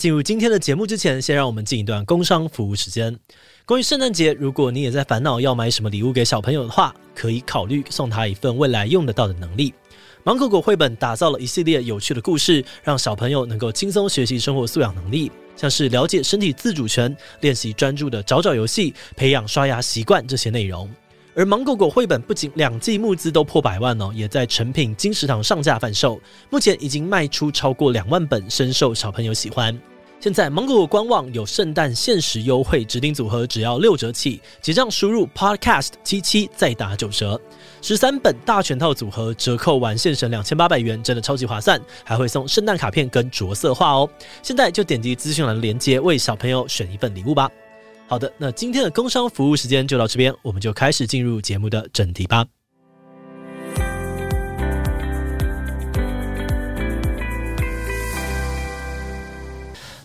[0.00, 3.14] 进入今天的节目之前，先让我们进一段工商服务时间。
[3.66, 9.74] 关于圣诞节，如果你也在烦恼要买什么礼物给小朋友的话，可以考虑送他一份未来用得到的能力。
[10.24, 20.88] 芒果果绘本打造了一系列有趣的故事，让小朋友能够轻松学习生活素养能力，像是了解身体自主权、练习专注的找找游戏、培养刷牙习惯这些内容。
[21.34, 29.78] 而芒果果绘本不仅两季募资都破百万哦，也在成品金石堂上架贩售，目前已经卖出超过两万本，深受小朋友喜欢。
[30.20, 37.40] 现在芒果官网有圣诞限时优惠，指定组合只要六折起，结账输入 podcast 七七再打九折，
[37.80, 44.06] 十三本大全套组合折扣完现省两千八百元，真的超级划算，还会送圣诞卡片跟着色画哦。
[44.42, 47.50] 现在就点击资讯栏的链接，为小朋友选一份礼物吧。
[48.06, 52.44] 好的，那今天的工商服务时间就到这边，我们就开始进入节目的正题吧。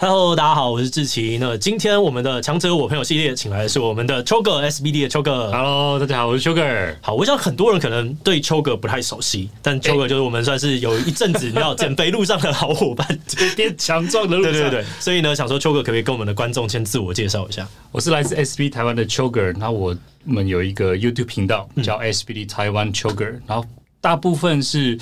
[0.08, 1.39] Hello，大家好，我是志奇。
[1.42, 5.52] 那今天我们的强者我朋友系列请来的是我们的秋哥 SBD 的秋哥。
[5.52, 6.61] Hello，大家好，我是秋哥。
[7.02, 13.20] 好，我想很多人可能对秋哥不太熟悉，但秋哥就是我们算是有一阵子你要减肥路上的好伙伴，
[13.58, 14.53] 变强壮的路上。
[14.53, 17.67] 对对对，所以呢，想说秋哥可不可以跟我们的观众先自我介绍一下？
[17.92, 23.66] 我是来自 SBD 台湾的秋哥，那我们有一个 YouTube 频道叫 SBD 台湾秋哥，然后
[24.00, 25.00] 大部分是。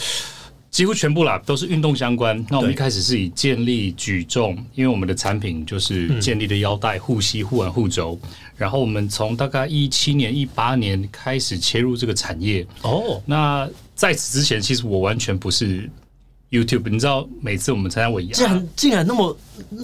[0.74, 2.44] 几乎全部啦，都是运动相关。
[2.50, 8.20] 那我们一开始是以建立举重，因为我们的产品就是建立的腰带、护膝、护腕、护肘。
[8.58, 12.66] 然后我们从大概一七年、一八年开始切入这个产业。
[12.82, 15.88] 哦，那在此之前，其实我完全不是
[16.50, 16.90] YouTube。
[16.90, 19.38] 你知道，每次我们参加尾牙，竟然竟然那么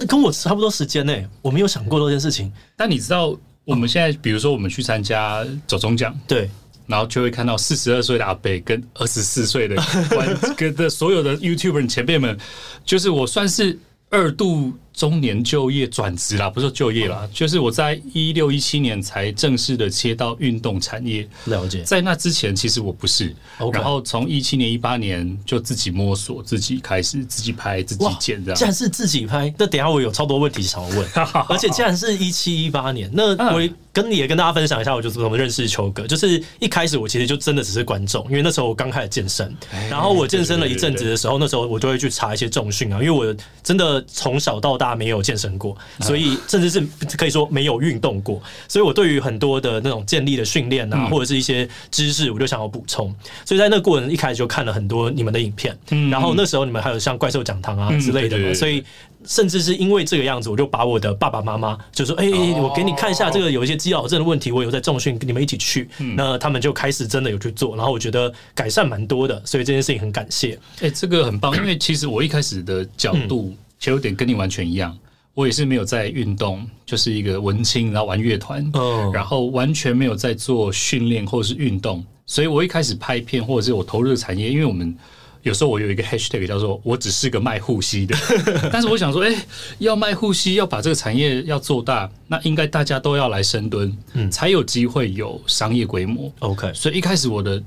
[0.08, 1.16] 跟我差不多时间呢？
[1.40, 2.52] 我没有想过这件事情。
[2.76, 6.50] 但你知道，我们现在比如说我们去参加走中奖，对。
[6.90, 9.76] 然后就会看到四十二岁的阿北跟二十四岁的
[10.56, 12.36] 跟的所有的 YouTuber 前辈们，
[12.84, 13.78] 就是我算是
[14.10, 14.72] 二度。
[14.92, 21.26] 中年就业转职啦，不是就业啦，就是我在一六一七年才正式的切到运动产业。
[21.46, 23.34] 了解，在那之前其实我不是。
[23.72, 28.58] 然后从一七年一八年就自己摸索，自己开始自己拍自己剪这样。
[28.58, 31.08] 既然是自己拍，那等下我有超多问题想要问。
[31.48, 36.06] 而且既然是一七一八年，那我跟你也跟大家分享一下，我就是怎么认识球哥。
[36.06, 39.52] 就是一开始我其实就真的只是观众，因为那时候我刚开始健身，
[39.90, 44.90] 然后我健身了一阵子的时候，那时候我就会去查一些重训啊，因为我真的从小到大。
[45.00, 46.78] 没有健身过，所以甚至是
[47.16, 53.10] 可以说没有运动过，所以我对于很多的那种建立的训练啊，或者是一些知识，我就想要补充。
[53.46, 55.74] 所以在那个过程一开始就看了很多你们的影片，
[56.10, 58.84] 然后那时候你们还有像怪兽讲堂啊之类的嘛，所以
[59.24, 62.26] 甚至是因为这个样子，我就把我的爸爸妈妈就说：“哎，
[62.60, 70.58] 我给你看一下这个有一些肌劳症的问题，我有在重训，跟你们一起去。”那他们就开始真的有去做，然后我觉得改善蛮多的，所以这件事情很感谢。
[70.80, 73.54] 哎，这个很棒，因为其实我一开始的角度。
[73.78, 74.94] 其实有点跟你完全一样，
[75.32, 79.16] 我也是没有在运动，就是一个文青，然后玩乐团，oh.
[79.16, 84.94] 然后完全没有在做训练或者是运动，所以我一开始拍片或者是我投入的产业，因为我们
[85.42, 88.16] 有时候我有一个 hashtag 叫做“我只是个卖护膝的”，
[88.70, 89.34] 但是我想说，哎，
[89.78, 96.30] 要卖护膝，要把这个产业要做大，那应该大家都要来深蹲，嗯，才有机会有商业规模。
[96.40, 97.62] OK，所以一开始我的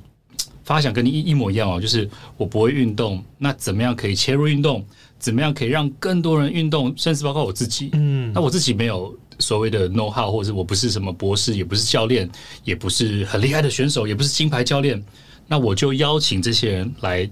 [0.64, 4.86] 发想跟你一一模一样哦，就是我不会运动，那怎么样可以切入运动？
[5.18, 7.90] 怎么样可以让更多人运动，甚至包括我自己？
[7.94, 12.30] 嗯，那我自己没有所谓的 know how，或者我不是什么博士，也不是教练，
[12.66, 15.02] 也不是很厉害的选手，也不是金牌教练。
[15.48, 17.30] 那我就邀请这些人来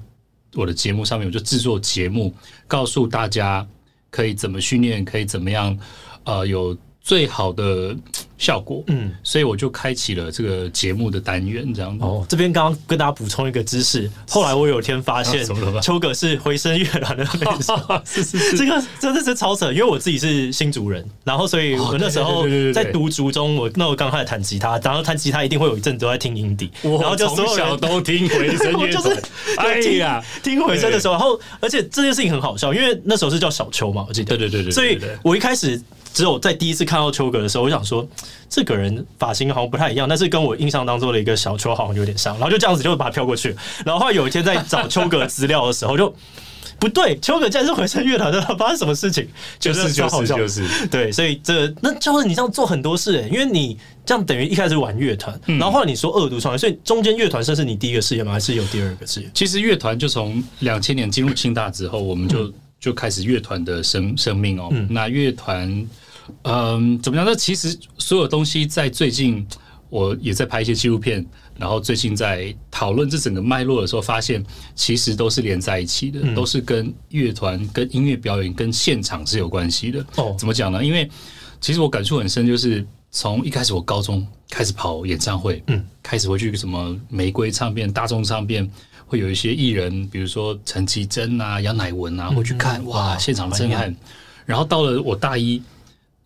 [0.55, 2.33] 我的节目上面，我就制作节目，
[2.67, 3.67] 告诉大家
[4.09, 5.77] 可以怎么训练，可以怎么样，
[6.23, 7.95] 呃，有最好的。
[8.41, 11.95] 效果，嗯，所以我就开启了这个节目的单元，这样。
[11.95, 12.03] 子。
[12.03, 15.45] 哦，这边刚刚跟大家补充一个知识，后来我有一天发现，
[15.79, 17.23] 秋哥是回声乐团的
[18.03, 28.71] 是是是，这个真的是超扯，因为我自己是新竹人，然后所以我那时候在读竹中，我那我刚开始弹吉他，然后弹吉他一定会有一阵都在听 indie，然后就从小都听回声。
[28.71, 29.17] 乐团，
[29.57, 35.79] 哎呀，听回声的时候，然后而且这件事情很好笑，因为那时候是叫小秋嘛，我记得，对对对对，所以我一开始。
[36.13, 38.05] 只有在第一次看到秋哥的时候，我想说
[38.49, 43.55] 这个人发型好像不太一样，但是跟我印象当中的一个小邱好像有点像，然后就这样子就把它飘过去。
[43.85, 46.13] 然后后来有一天在找邱哥资料的时候，就
[46.79, 49.27] 不对，邱哥竟然是回声乐团的， 发生什么事情？
[49.59, 58.31] 就是就是就是对，所以这那就是你这样做很多事，欸，因为你这样等于一开始玩乐团，然后后来你说恶毒创业，所以中间乐团算是你第一个事业吗？
[58.31, 59.29] 还是有第二个事业？
[59.33, 64.69] 其实乐团就从两千年进入清大之后，我们就、嗯、就开始乐团的生生命哦。
[64.71, 65.87] 嗯、那乐团。
[66.43, 67.25] 嗯，怎么样？
[67.25, 69.45] 那其实所有东西在最近，
[69.89, 71.25] 我也在拍一些纪录片，
[71.57, 74.43] 然后最近在讨论这整个脉络的时候，发现
[74.73, 80.05] 其实都是连在一起的，嗯、都是跟乐团、跟音乐表演、跟现场是有关系的。
[80.15, 80.83] 哦，怎么讲呢？
[80.83, 81.09] 因为
[81.59, 88.69] 其实我感触很深，就是从一开始我高中开始跑演唱会，嗯，开始会去什么玫瑰唱片、大众唱片，
[89.05, 93.93] 会有一些艺人，比如说陈绮贞啊、杨乃文啊，会去看、嗯、哇，现场震撼。
[94.45, 95.61] 然后到了我大一。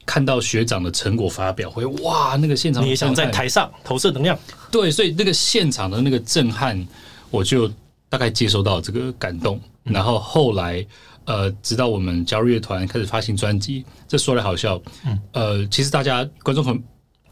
[0.06, 4.38] 看到学长的成果发表会，哇，那个现场你也想在台上投射能量，
[4.72, 6.86] 对，所以那个现场的那个震撼，
[7.32, 7.68] 我就
[8.10, 9.60] 大概接收到这个感动。
[9.86, 10.86] 嗯、然后后来，
[11.26, 16.82] 呃，直到我们加入乐团，开始发行专辑，这说来好笑，嗯，呃，其实大家观众朋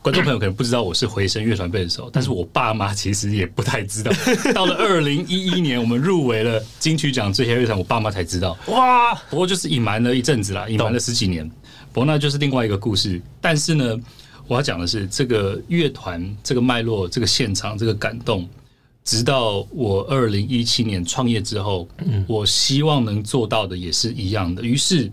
[0.02, 4.12] 观众朋友可能不知道我是回声乐团贝斯手，但是我爸妈其实也不太知道。
[4.54, 8.58] 到了二零一一年，我们入围了金曲奖最佳乐团，我爸妈才知道。
[8.68, 11.50] 哇，不过就是隐瞒了一阵子啦，隐瞒了十几年。
[11.94, 13.96] 不过那就是另外一个故事，但是呢，
[14.48, 18.50] 我要讲的是这个乐团、这个脉络、这个现场、这个感动，
[19.06, 24.64] 直到我二零一七年创业之后，嗯，我希望能做到的也是一样的。
[24.64, 25.12] 于是，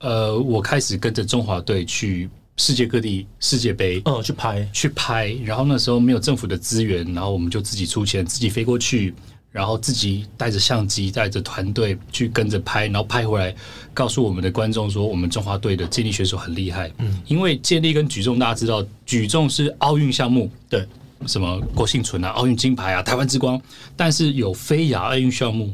[0.00, 5.32] 呃，我开始跟着中华队去世界各地世界杯，嗯，去拍去拍。
[5.44, 9.14] 然后那时候没有政府的资源，然后我们就自己出钱，自己飞过去。
[9.52, 13.54] 然后自己带着相机，带着团队去跟着拍，然后拍回来，
[13.92, 16.90] 告诉我们的观众说，我们中华队的健力选手很厉害。
[16.98, 20.88] 嗯，因为健力跟举重，大家知道，举重是奥运项目，对，
[21.26, 23.60] 什么郭幸存啊，奥运金牌啊，台湾之光。
[23.94, 25.70] 但是有非亚奥运项目，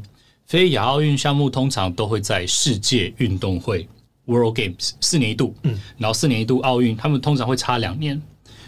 [0.46, 3.88] 非亚奥运项目通常都会在世界运动会
[4.24, 8.20] （World Games） 四年一度，嗯，然后四年一度奥运，他们通常会差两年，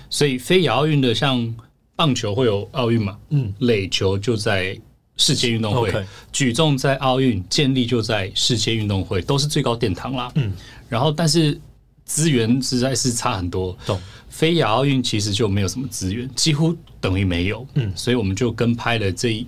[0.09, 1.53] 所以非亚奥运的像
[1.97, 4.81] 棒球会有奥运嘛，嗯，垒球就在。
[5.21, 6.05] 世界运动会，Okay.
[6.33, 10.33] 举重在奥运，建立就在世界运动会，都是最高殿堂啦。
[10.35, 10.51] 嗯，
[10.89, 11.61] 然后但是
[12.07, 13.77] 资源实在是差很多。
[13.85, 14.01] 懂，
[14.31, 17.67] 非亚奥运其实就没有什么资源，几乎等于没有。
[17.75, 19.47] 嗯，所以我们就跟拍了这一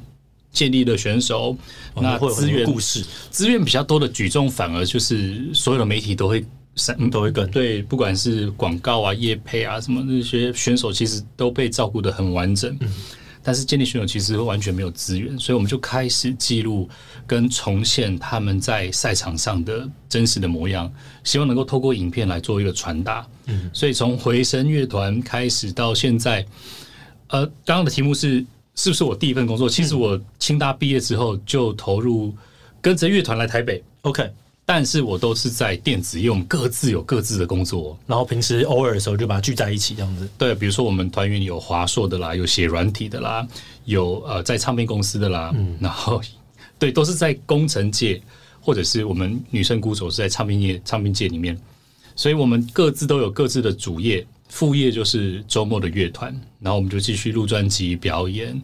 [0.52, 1.56] 建立的选手，
[1.94, 6.44] 哦、那资源故事资源比较多的举重，反而就是所有的媒体都会
[7.10, 12.76] 都会跟对，不管是广告啊、业配啊什么那些选手，其实都被照顾的很完整。
[12.80, 12.92] 嗯。
[13.42, 16.88] 但是建立选手其实完全没有资源，所以我们就开始记录
[17.26, 20.92] 跟重现他们在赛场上的真实的模样，
[21.24, 23.26] 希望能够透过影片来做一个传达。
[23.46, 26.46] 嗯，所以从回声乐团开始到现在，
[27.28, 28.44] 呃，刚刚的题目是
[28.74, 29.68] 是不是我第一份工作？
[29.68, 32.34] 其实我清大毕业之后就投入
[32.80, 33.82] 跟着乐团来台北。
[34.02, 34.30] OK。
[34.74, 40.26] 但是我都是在电子业，我们各自有各自的工作，然后平时偶尔的时候就把它聚在一起这样子。
[40.38, 43.46] 对，比如说我们团员有华硕的啦，有写软体的啦，
[43.84, 46.22] 有呃在唱片公司的啦，嗯，然后
[46.78, 48.18] 对，都是在工程界，
[48.62, 51.54] 或者是我们女生鼓手是在唱片业、唱片界里面，
[52.16, 58.58] 所以我们各自都有各自的主业，副业就是周末的乐团，然后我们就继续录专辑、表演。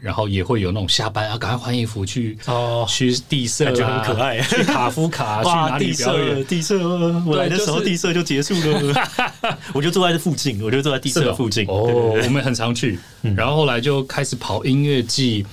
[0.00, 4.40] 然后也会有那种下班啊，赶快换衣服去哦，去地色，感觉很可爱。
[4.40, 6.44] 去卡夫卡， 去哪里表演？
[6.44, 6.78] 地色，
[7.26, 8.94] 我来的时候地色就结束了。
[9.72, 11.66] 我就坐在这附近，我就坐在地色附近。
[11.66, 12.98] 哦，我们很常去。
[13.36, 15.46] 然后后来就开始跑音乐季，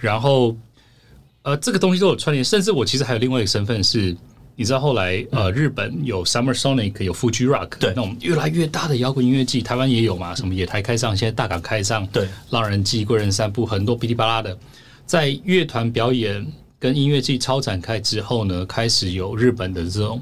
[0.00, 0.56] 然后
[1.42, 2.44] 呃，这个东西都有串联。
[2.44, 4.16] 甚至我其实还有另外一个身份是。
[4.60, 10.34] 你知道后来呃，日本有 Summer Sonic，有 Fuji Rock，对，那种越来越大的摇滚音乐季，台湾也有嘛？
[10.34, 14.54] 什么野台开唱，现在大港开唱，对，浪人祭、贵人散步，很多噼里啪啦的，
[15.06, 16.46] 在乐团表演
[16.78, 20.20] 跟音乐季超展开之后呢，开始有日本的这种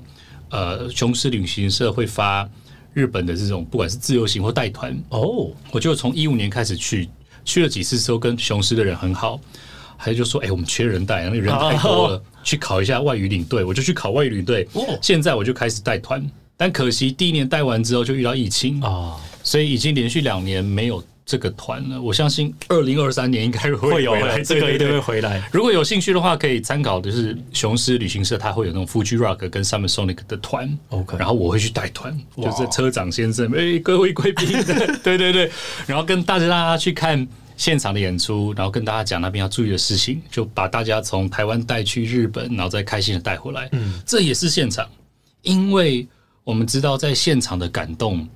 [0.50, 2.48] 呃雄狮旅行社会发
[2.94, 4.96] 日本的这种不管是自由行或带团。
[5.08, 7.08] 哦，我就从一五年开始去，
[7.44, 9.40] 去了几次之后，跟雄狮的人很好。
[10.00, 14.66] 还就说，哎、欸，我们缺人带，那个人太多了，啊、去考一下外语领队，我就去考外语领队。
[14.72, 16.24] 哦、现在我就开始带团，
[16.56, 22.00] 但可惜第一年带完之后就遇到疫情啊，哦、所以已经连续两年没有这个团了。
[22.00, 25.42] 我相信二零二三年应该会会有来，这个一定会回来。
[25.52, 30.78] 如果有兴趣的话，可以参考，就是雄狮旅行社，它会有那种 Fuji Rock 跟 Summer Sonic 的团。
[30.90, 34.46] OK，然后我会去带团，就是车长先生，哎、欸，各位贵宾，
[35.02, 35.50] 对对对，
[35.86, 37.26] 然后跟大家大家去看。
[37.58, 43.68] 现场的演出，然后跟大家讲那边要注意的事情，就把大家从台湾带去日本，然后再开心的带回来。
[43.72, 44.88] 嗯，这也是现场，
[45.42, 46.06] 因为
[46.44, 48.26] 我们知道在现场的感动，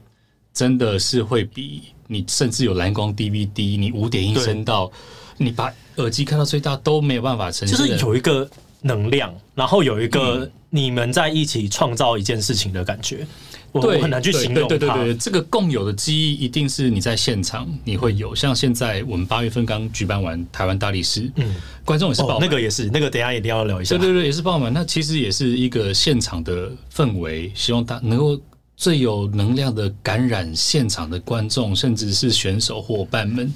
[0.53, 4.91] 真的是会比你甚至有蓝光 DVD，你五点一声道，
[5.39, 7.79] 你把耳机开到最大都没有办法呈现。
[7.79, 8.47] 就是有一个
[8.81, 13.19] 能量，然后有一个你们在一起创造一件事情的感觉。
[13.19, 14.69] 对，我很难去形容。
[14.69, 18.35] 对对对对，这个共有的记忆一定是你在现场你会有。
[18.35, 23.97] 像现在我们八月份刚举办完台湾大力士，嗯，观众也是爆满，那个也是，那个等一下一定要聊一下。
[23.97, 24.73] 对对对，也是爆满。
[24.73, 28.41] 那其实也是一个现场的氛围，希望大能够
[28.77, 33.53] 最有能量的感染现场的观众，甚至是选手伙伴们。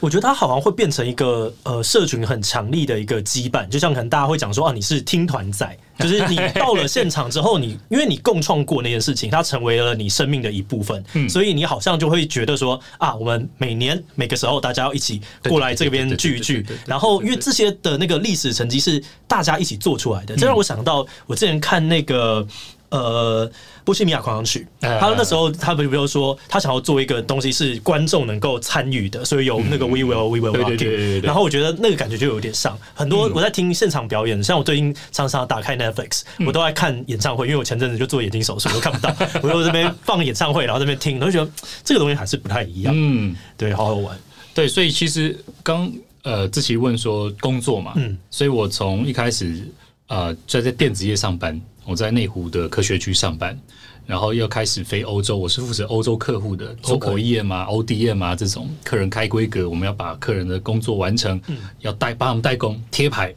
[0.00, 22.46] 我觉得它好像会变成一个呃，社群很强力的一个羁绊，就像可能大家会讲说啊，你是听团仔，就是 你到了现场之后你，你因为你共创过那件事情，它成为了你生命的一部分，嗯，所以你好像就会觉得说啊，我们每年每个时候大家要一起过来这边聚一聚，然后因为这些的那个历史成绩是大家一起做出来的，这让我想到我之前看那个。
[22.90, 23.50] 呃，
[23.84, 31.24] 波西米亚狂想曲，他那时候他比如说，他想要做一个东西是观众能够参与的，所以有那个 We Will We Will Rock It。
[31.24, 41.48] 然后我觉得那个感觉就有点像很多我在听现场表演，像我最近常常打开 Netflix，我都在看演唱会，因为我前阵子就做眼睛手术，我都看不到，我就这边放演唱会，然后这边听，我就觉得
[41.84, 42.92] 这个东西还是不太一样。
[42.96, 44.18] 嗯，对，好好玩。
[44.52, 45.88] 对，所以其实刚
[46.24, 49.64] 呃志奇问说工作嘛，嗯，所以我从一开始
[50.08, 51.60] 呃在在电子业上班。
[51.84, 53.58] 我在内湖的科学区上班，
[54.06, 55.36] 然后又开始飞欧洲。
[55.36, 63.34] 我是负责欧洲客户的，做 OEM 啊、ODM 啊这种客人开规格，我们要把客人的工作完成，嗯、要代帮他们代工贴牌。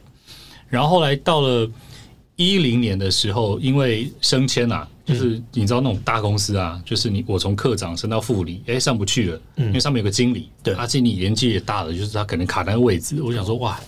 [0.68, 1.70] 然后后来到了
[2.36, 13.22] 一零年的时候，因为升迁啊，就是你知道那种大公司啊，就是你我从科长升到副理，哎，上不去了，因为上面有个经理，对，他经理年纪也大了，就是他可能卡那个位置。
[13.22, 13.78] 我想说，哇，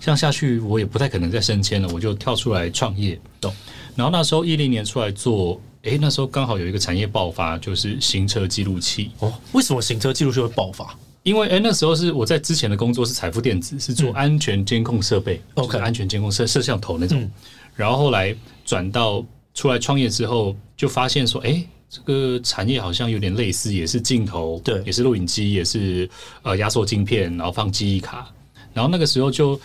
[0.00, 3.54] 这样下去我也不太可能再升迁了，我就跳出来创业，懂。
[3.94, 9.10] 然后那时候一零年出来做，哎，那时候刚好有一个产业爆发，就是行车记录器。
[9.18, 10.96] 哦，为什么行车记录器会爆发？
[11.22, 17.30] 因为哎，那时候是我在之前的工作是彩富电子，是做安全监控设备，OK，安全监控摄摄像头那种。
[17.74, 26.08] 然后后来转到出来创业之后，就发现说，哎，这个产业好像有点类似，也是镜头，对，也是录影机，也是
[26.42, 28.26] 呃压缩晶片，然后放记忆卡。
[28.72, 29.60] 然后那个时候就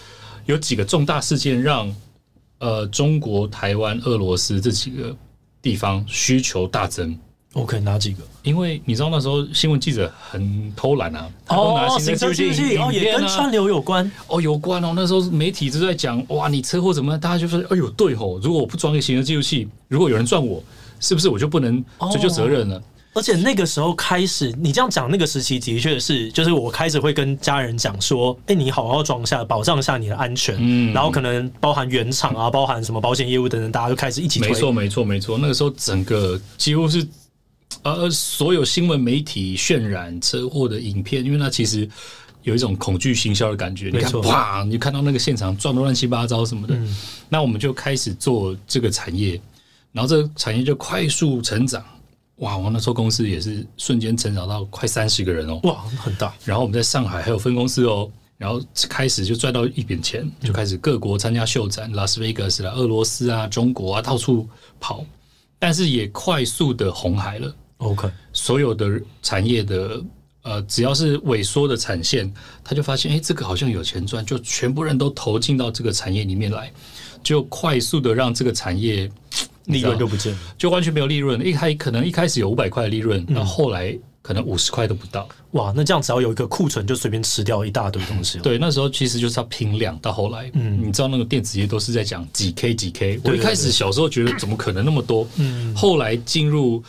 [0.46, 1.94] 有几个重大事件让。
[2.66, 5.16] 呃，中国、台湾、俄罗斯这几个
[5.62, 7.16] 地方需求大增。
[7.54, 8.24] OK，哪几个？
[8.42, 14.94] 因为你知道那时候新闻记者很偷懒啊，哦，行车记录器哦，也跟川流有关哦，有关哦。
[14.96, 17.20] 那时候媒体就在讲，哇，你车祸怎么样？
[17.20, 20.64] 大家就说，哎呦，对吼，如果我不装个行车记录器，如果有人撞我，
[21.00, 22.78] 是不是我就不能追究责任了？
[22.78, 22.82] 哦
[23.16, 30.58] 而且那个时候开始，你这样讲，那个时期的确是，就是我开始会跟家人讲说，哎，你好好装下，保障一下你的安全。
[30.60, 34.50] 嗯，然后可能包含原厂啊，包含什么保险业务等等，大家就开始一起推。
[34.50, 35.38] 没错，没错，没错。
[35.38, 37.08] 那个时候整个几乎是
[37.84, 41.90] 呃，所有新闻媒体渲染车祸的影片，因为那其实
[42.44, 43.90] 有一种恐惧行销的感觉。
[43.94, 46.94] 你看，哇，你看到那个现场撞的乱七八糟什么的，嗯，
[47.30, 49.40] 那我们就开始做这个产业，
[49.94, 51.82] 然后这个产业就快速成长。
[52.38, 52.58] 哇！
[52.58, 56.34] 我那时候公司也是瞬间成长到快三十个人哦，哇，很大。
[56.44, 64.48] 然后我们在上海还有分公司哦，然后开始就赚到一笔钱，就开始各国参加秀展，拉斯维加斯啦、俄罗斯啊、中国啊，到处
[64.82, 65.06] 跑。
[65.58, 67.56] 但是也快速的红海了。
[67.78, 70.04] OK，所有的产业的
[70.42, 72.32] 呃，只要是萎缩的产线，
[72.66, 76.70] 他就发现，哎，这个好像有钱赚，就全部人都投进到这个产业里面来，
[77.24, 79.10] 就快速的让这个产业。
[79.66, 81.46] 利润就不见了，就完全没有利润。
[81.46, 85.28] 一开可能一开始有五百块的利润，到后来可能五十块都不到。
[85.52, 88.40] 哇，那这样只要有一个库存，就随便吃掉一大堆东西。
[88.40, 89.98] 对，那时候其实就是要拼量。
[90.00, 93.20] 到后来，嗯，你知道那个电子业都是在讲几 K 几 K。
[93.24, 95.28] 我一开始小时候觉得怎么可能那么多？
[95.38, 96.84] 嗯，后来进入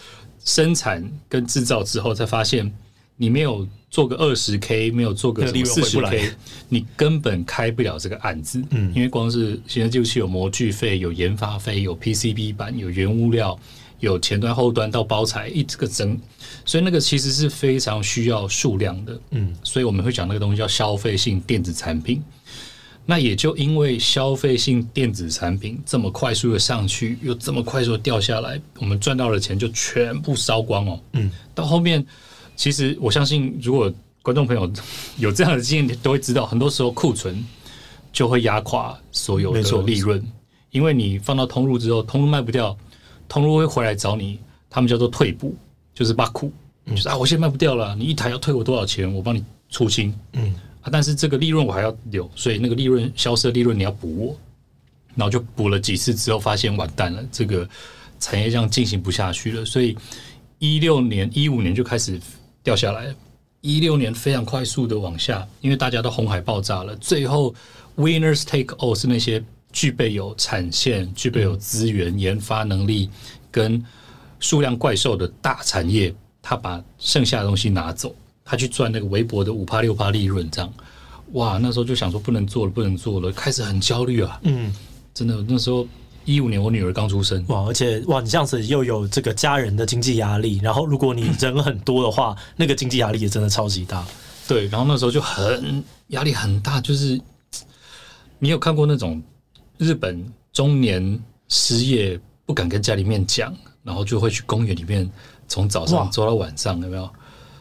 [0.44, 2.72] 生产跟制造之后，才发现
[3.16, 3.66] 你没有。
[3.96, 6.30] 做个二十 K 没有做个四十 K，
[6.68, 8.62] 你根本开不了这个案子。
[8.68, 13.58] 嗯，因为光是行车记录器有模具费、有研发费、有 PCB 板、有原物料、
[14.00, 16.14] 有前端后端到包材一这个整，
[16.66, 19.18] 所以那个其实是非常需要数量的。
[19.30, 22.22] 嗯，所以我们会讲那个东西叫消费性电子产品。
[23.06, 31.00] 那也就因为消费性电子产品这么快速的上去，又这么快速的掉下来，我们赚到的钱就全部烧光哦。
[31.14, 32.06] 嗯，到后面。
[32.56, 34.68] 其实我相信，如果观众朋友
[35.18, 37.44] 有这样的经验，都会知道，很多时候库存
[38.12, 40.20] 就会压垮所有的利润，
[40.70, 42.76] 因为你放到通路之后，通路卖不掉，
[43.28, 45.54] 通路会回来找你，他们叫做退补，
[45.94, 46.50] 就是把库，
[46.86, 54.36] 就是啊，我现在卖不掉了，你一台要退我多少钱，我帮你出清，嗯，啊，但是这个利润我还要留，所以那个利润消失的利润你要补我，
[55.14, 57.68] 然后就补了几次之后，发现完蛋了，这个
[58.18, 59.96] 产业这样进行不下去了，所以
[60.58, 62.20] 一六年、一五年就开始。
[62.66, 63.14] 掉下来，
[63.60, 66.96] 一六年非常快速的往下，因为大家都红海爆炸了。
[66.96, 67.54] 最后
[67.96, 73.08] ，winners take all 是那些具备有产线、具备有资源、研发能力
[73.52, 73.80] 跟
[74.40, 78.12] 数量怪兽的大产业，他把剩下的东西拿走，
[78.44, 80.74] 他去赚那个微薄的五趴六趴利润，这样，
[81.34, 84.40] 哇，那时候就想说不能做了，不能做了，开始很焦虑啊。
[84.42, 84.74] 嗯，
[85.14, 85.86] 真的，那时候
[86.26, 94.04] 一五年我女儿刚出生，哇，而且哇，你这样子又有这个家人的经济压力，然后如果你人很多的话，那个经济压力也真的超级大。
[94.48, 97.18] 对，然后那时候就很压力很大，就是
[98.40, 99.22] 你有看过那种
[99.78, 101.18] 日本中年
[101.48, 103.54] 失业不敢跟家里面讲，
[103.84, 105.08] 然后就会去公园里面
[105.46, 107.08] 从早上走到晚上，有没有？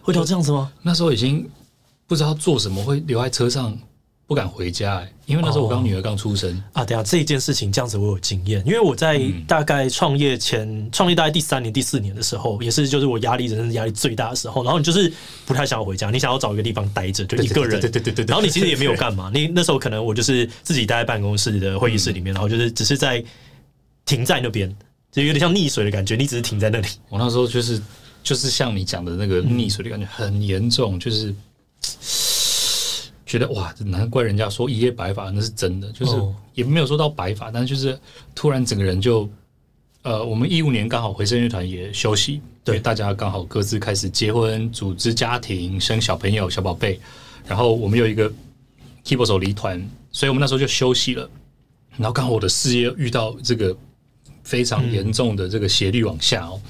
[0.02, 0.72] 会到这样子吗？
[0.82, 1.48] 那时候已经
[2.08, 3.78] 不知道做什么，会留在车上。
[4.28, 6.86] 不敢回家哎、欸，因为那时候我刚女儿刚出生、哦、啊。
[6.86, 14.64] 等下这一件事情这样子，我有经验，因为我在大概创业前，创、嗯、业大概第三年、第四年的时候，也是就是我压力人生压力最大的时候。
[14.64, 15.14] 然后你就是
[15.46, 17.80] 不太想要回家，你想要找一个地方待着，就一个人。
[17.80, 18.26] 对对对对。
[18.26, 23.24] 然后你其实也没有干嘛， 你那时候可能我就是自己待在办公室的会议室里面，然后就是只是在
[24.06, 24.76] 停在那边，
[25.12, 26.16] 就有点像溺水的感觉。
[26.16, 26.88] 你只是停在那里。
[27.10, 27.80] 我那时候就是
[28.24, 31.32] 就是像你讲的那个溺水的感觉很严重，就是。
[33.38, 36.16] 觉得哇，难怪人家说一夜白发，那是真的，就是
[36.54, 38.00] 也没有说到白发，但是就是
[38.34, 39.30] 突然整个人就，
[40.04, 46.98] 呃，我们一五年刚好回声乐团也休息，对，大家刚好各自开始结婚、组织家庭、生小朋友、小宝贝，
[47.46, 48.32] 然后我们有一个
[49.04, 51.30] keyboard 手离团，所以我们那时候就休息了。
[51.98, 53.76] 然后刚好我的事业遇到这个
[54.44, 56.62] 非常严重的这个斜率往下哦，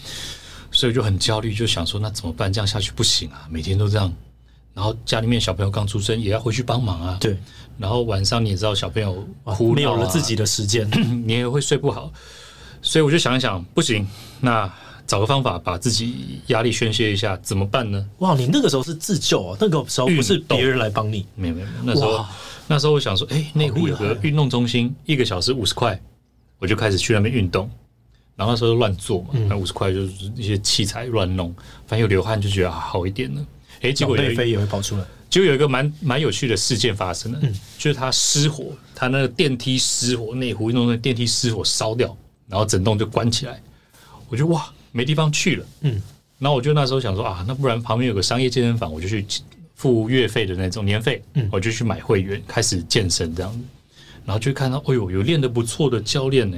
[0.71, 2.51] 所以就很焦虑，就想说那怎么办？
[2.51, 4.11] 这样下去不行啊，每天都这样。
[4.75, 7.17] 然后家里面小朋友刚出生，也要回去帮忙啊。
[7.19, 7.35] 对。
[7.79, 9.13] 然后晚上你也知道，小朋友
[9.43, 10.87] 哭闹、啊、没有了自己的时间，
[11.25, 12.11] 你也会睡不好。
[12.81, 14.07] 所以我就想一想，不行，
[14.39, 14.71] 那
[15.07, 18.05] 找个方法把自己压力宣泄一下，怎么办呢？
[18.19, 19.57] 哇，你那个时候是自救啊？
[19.59, 21.25] 那个时候不是别人来帮你？
[21.35, 22.25] 没有没有，那时候
[22.67, 25.99] 那时候我想说，哎，内湖有个运动中心，一个小时五十块，
[26.59, 27.69] 我就开始去那边运动。
[28.35, 31.53] 然后那时候乱做嘛，那五十块就是一些器材乱弄，
[31.87, 33.45] 反正有流汗就觉得好一点了。
[33.85, 43.61] 哎，结果飞也会跑出来，就有一个蛮蛮有趣的事件发生了，嗯，就是他失火，他那个电梯失火，内湖运动的电梯失火烧掉，然后整栋就关起来，
[44.27, 46.01] 我就哇，没地方去了，嗯，
[46.39, 49.23] 然后我就那时候想说啊，那不然旁边有个商业健身房，我就去
[49.75, 53.59] 付月费的那种年费，嗯，我就去买会员，开始健身这样子，
[54.25, 56.57] 然后就看到，哎呦，有练得不错的教练呢。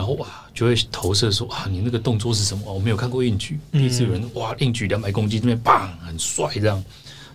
[0.00, 2.72] 然后哇，就会投射说哇，你那个动作是什么？
[2.72, 6.82] 我没有看过硬举，第一次有人哇，硬举两百公斤，这边棒，很帅，这样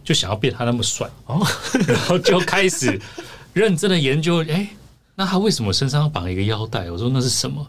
[0.04, 1.46] 就想要变他那么帅哦，
[1.88, 3.00] 然后就开始
[3.54, 4.68] 认真的研究，哎，
[5.14, 6.90] 那他为什么身上要绑一个腰带？
[6.90, 7.64] 我说那是什么？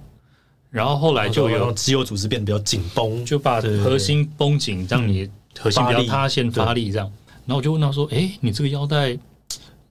[0.71, 5.29] 然后后来就有肌肉组织变得比较紧绷，就把核心绷紧，让你
[5.59, 7.07] 核心比较塌陷发力这样。
[7.45, 9.15] 然后我就问他说，哎，你这个腰带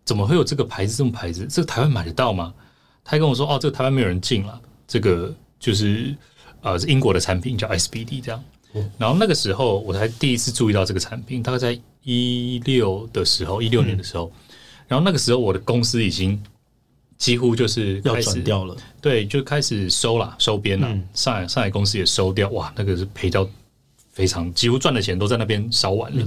[0.03, 0.97] 怎么会有这个牌子？
[0.97, 2.51] 这种牌子，这个台湾买得到吗？
[3.03, 4.59] 他还跟我说，哦，这个台湾没有人进了。
[4.87, 6.15] 这个就是
[6.61, 8.43] 呃，是英国的产品，叫 SBD 这样。
[8.97, 14.31] 然后那个时候我才第一次注意到这个产品，大概在一六的时候，一六年的时候。
[14.87, 16.37] 然后那个时候我的公司已经
[17.17, 20.87] 几乎就是开始要转掉了，对，就开始收了，收编了。
[21.13, 23.47] 上海上海公司也收掉，哇，那个是赔掉
[24.11, 26.25] 非常，几乎赚的钱都在那边烧完了。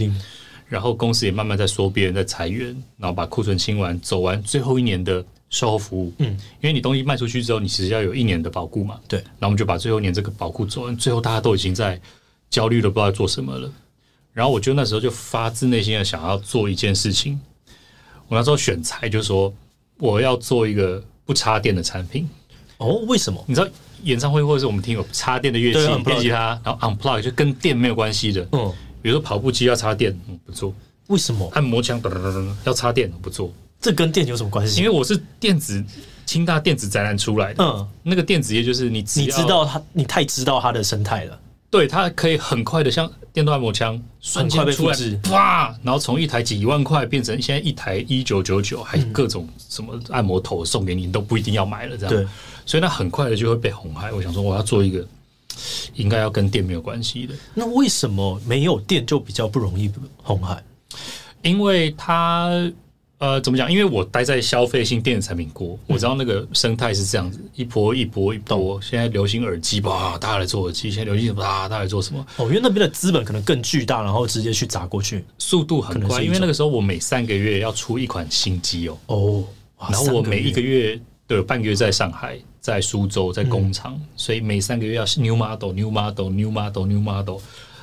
[0.66, 5.24] 然后公司也慢慢在缩编，在裁员，然后把库存清完，走完最后一年的。
[5.50, 6.26] 售后服务，嗯，
[6.60, 9.18] 因为你东西卖出去之后，你其实要有一年的保固嘛，对。
[9.20, 12.00] 然后我们就把最后一年这个保固做完，最后大家都已经在
[12.50, 13.70] 焦虑了，不知道做什么了。
[14.32, 17.40] 然后我就那时候就发自内心的想要做一件事情。
[18.28, 19.52] 我那时候选材就是说，
[19.96, 22.28] 我要做一个不插电的产品。
[22.76, 23.42] 哦，为什么？
[23.48, 23.66] 你知道
[24.04, 30.72] 演唱会或者是我们听有插电的乐器，电吉他，然后 unplug 就跟电没有关系的，嗯，比如说跑步机要插电，嗯，不做。
[31.08, 31.48] 为什么？
[31.54, 33.52] 按摩枪噔噔噔噔要插电，不做。
[33.80, 34.80] 这跟电有什么关系？
[34.80, 35.82] 因为我是电子
[36.26, 41.38] 清大电子展览出来的，嗯，那个电子业就是你你知道它，你太知道它的生态了。
[41.70, 44.96] 对，它可以很快的像电动按摩枪，瞬间出来，
[45.30, 45.74] 哇！
[45.82, 52.14] 然后从一台几万块变成现在一台一九九九，还各种什么按摩头送给你，你都不一定要买了，这样。
[52.14, 52.26] 对，
[52.66, 54.10] 所以它很快的就会被红海。
[54.12, 55.06] 我想说，我要做一个
[55.94, 57.34] 应该要跟电没有关系的。
[57.54, 60.62] 那为什么没有电就比较不容易红海？
[61.42, 62.50] 因为它。
[63.18, 63.70] 呃，怎么讲？
[63.70, 68.80] 因为我待在消费性电子产品过，我知道那个生态是这样子，一波一波一波。
[68.80, 72.24] 现在流行耳机吧，大家来做耳机；现在流行什么，大家来做什么？
[72.36, 76.22] 哦，因为那边的资本可能更巨大，然后直接去砸过去，速度很快。
[76.22, 78.98] 因为那个时候我每三个月要出一款新机哦。
[79.06, 79.44] 哦，
[79.90, 87.38] 然后我每一个月都有半个月在上海，在苏州，在工厂，嗯、所以每三个月要 new model、new model、new model、new model。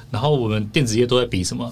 [0.09, 1.69] 然后我们电子业都在比什么？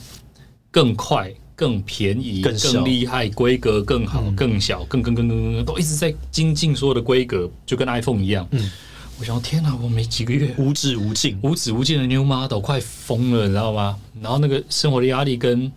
[0.70, 1.34] 更快。
[1.64, 8.46] 更便宜、更厉害、规格更好、更小、更更更更更，都一直在精进所有的规格，就跟 iPhone 一样。
[8.52, 8.70] 嗯，
[9.18, 10.54] 我想，天哪，我没几个月。
[10.58, 13.98] 无止无尽、无止无尽的 New Model，快疯了，你知道吗？
[14.22, 15.72] 然后那个生活的压力跟，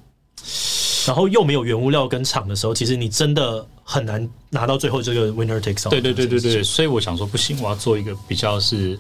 [1.06, 5.90] 然后又没有原物料跟厂的时候，其实你真的很难拿到最后这个 winner takes all。
[5.90, 8.98] 对对对对对，所以我想说不行，我要做一个比较是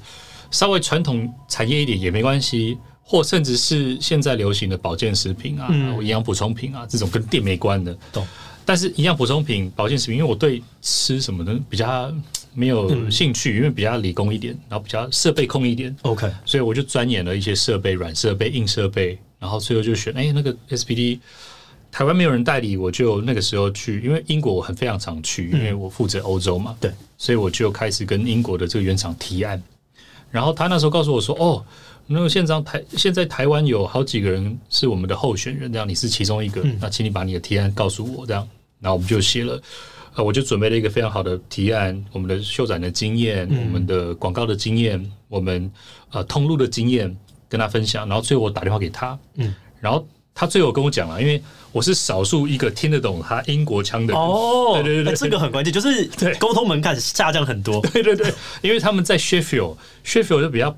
[0.52, 5.68] 稍微传统产业一点也没关系，或甚至是现在流行的保健食品啊、
[6.00, 7.96] 营养补充品啊这种跟电没关的。
[8.12, 8.26] 懂。
[8.64, 12.12] 但是营养补充品、保健食品，因为我对吃什么的比较
[12.52, 15.96] 没有兴趣，因为比较理工一点，然后比较设备控一点。
[16.02, 21.20] OK，所以我就钻研了一些设备、软设备、硬设备，然后最后就选哎那个 SPD。
[21.92, 26.76] 台湾没有人代理，我就那个时候去，因为英国我很非常常去，因为我负责欧洲嘛。
[26.78, 29.62] 对，所以我就开始跟英国的这个原厂提案。
[30.30, 31.64] 然后他那时候告诉我说：“哦，
[32.06, 39.60] 那个现在台现在台湾有好几个人是我们的候选人，这样你是其中一个，那请你把你的提案告诉我，这样。”然后我们就写了，
[40.14, 45.68] 呃，我就准备了一个非常好的提案，我们的秀展的经验，嗯、我们的广告的经验，我们
[46.10, 47.16] 呃通路的经验
[47.48, 48.06] 跟他分享。
[48.06, 51.42] 然后最后我打电话给他，嗯，然后他最后跟我讲了，因为
[51.72, 54.22] 我是少数一个听得懂他英国腔的人。
[54.22, 56.04] 哦，对对对，这个很关键，就是
[56.38, 60.76] 沟通门槛下降很多， 对对对，因为他们在 Sheffield，Sheffield 就比较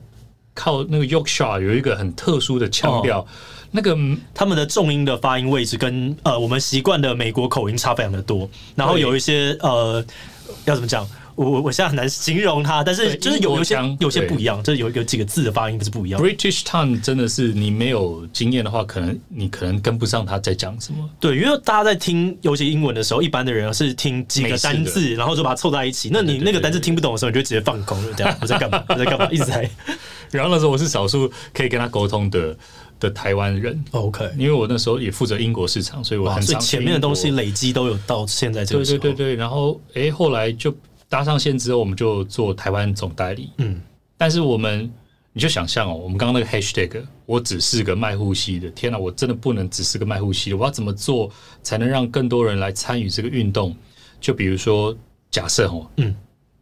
[0.59, 3.21] 靠那个 Yorkshire 有一个很特殊的腔调。
[3.21, 3.27] 哦
[3.71, 3.95] 那个
[4.33, 10.03] 他们的重音的发音位置跟呃我们习惯的美国口音差非常的多，然后有一些呃
[10.65, 16.19] 要怎么讲，我我我现在很难形容它，但是就是有有些有些不一样，就是有有几个字的发音不是不一样。
[16.19, 21.07] British tongue 真的是你没有经验的话，可能你可能跟不上他在讲什么。
[21.21, 26.09] 对，因为大家在听尤其英文的时候，一般的人是听几个单字，然后就把它凑在一起。
[26.11, 28.83] 那你那个单字听不懂的时候，你就直接放空了，这样我在干嘛？
[28.89, 29.29] 我在干嘛？
[29.31, 29.71] 一直在。
[30.31, 32.57] 然后那时候我是少数可以跟他沟通的。
[33.01, 36.61] 的台湾人，OK，因为我那时候也负责英国市场，所以我很常。
[36.61, 38.85] 前面的东西累积都有到现在这个。
[38.85, 40.75] 对对对对，然后哎，后来就
[41.09, 43.51] 搭上线之后，我们就做台湾总代理。
[43.59, 43.81] 嗯，
[44.17, 44.93] 但是我们
[45.33, 51.31] 你就想象哦，我们刚刚那个 Hashtag，我只是个卖护膝的，天哪，我真的不能只是个卖护膝的，我要怎么做
[51.63, 53.77] 才能让更多人来参与这个运动？
[54.21, 54.93] 就比如说，
[55.31, 56.13] 假设哦，嗯，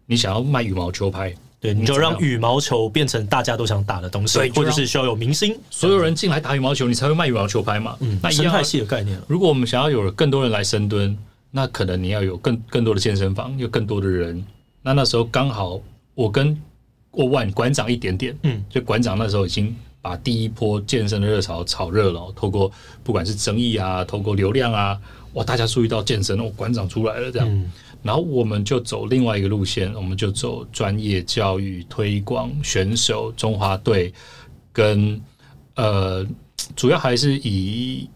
[0.05, 1.35] 你想要卖羽毛球拍。
[1.67, 7.97] 对，你就让羽毛球变成大家都想打的东西，或者是需要有明星，所有人进来打羽毛球，你才会卖羽毛球拍嘛。
[7.99, 9.21] 嗯，那生态系的概念。
[9.27, 11.19] 如果我们想要有更多人来深蹲，
[11.51, 14.47] 那可能你要有更更多的健身房，有更多的人。
[14.81, 15.81] 那那时候刚好
[16.15, 16.57] 我跟
[17.11, 22.71] 我晚馆长一点点，嗯，就馆长那时候已经把第一波健身的热潮炒热了，透过
[23.03, 24.97] 不管是争议啊，透过流量啊，
[25.33, 27.49] 哇，大家注意到健身，哦，馆长出来了这样。
[27.51, 27.73] 嗯
[28.07, 34.15] 然后我们就走另外一个路线，我们就走专业教育推广、选手、中华队，
[34.73, 35.21] 跟
[35.75, 36.25] 呃，
[36.77, 38.09] 主要还是以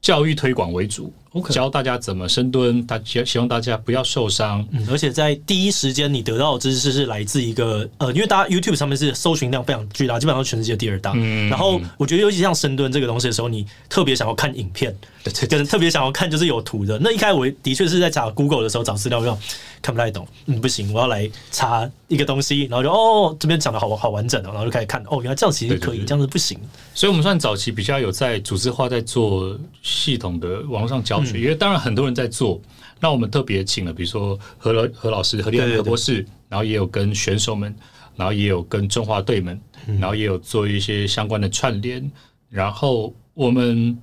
[0.00, 1.12] 教育推广为主。
[1.50, 4.66] 教大家怎么深蹲，大家希望大家不要受伤。
[4.72, 11.12] 嗯，而且在第一时间，你得到的知识是来自一个呃，因为大家 YouTube 上面是搜寻量非常巨大，基本上全世界第二大。
[11.16, 16.98] 嗯，然后我觉得尤其像深蹲这个东西的时候，你特别想要看影片，对，就是特别想要看就是有图的。
[17.00, 19.38] 那一开始我的确是在查 Google 的时候找资料，用
[19.80, 20.26] 看不太懂。
[20.46, 26.58] 嗯，不行，我要来查一个东西，然后就哦，这边讲的好好完整哦，然后就开始看哦，原来这样其实可以，这样子不行。
[26.94, 31.40] 所以我们算早期比较有在组织化，在做系统的网络上教学。
[31.40, 32.60] 因为当然很多人在做，
[33.00, 37.74] 那我们特别请了，比如说何老何老师、何立安何博士，然后也有跟选手们，
[38.16, 39.60] 然后也有跟中华队们，
[40.00, 42.10] 然后也有做一些相关的串联，
[42.50, 43.96] 然后我们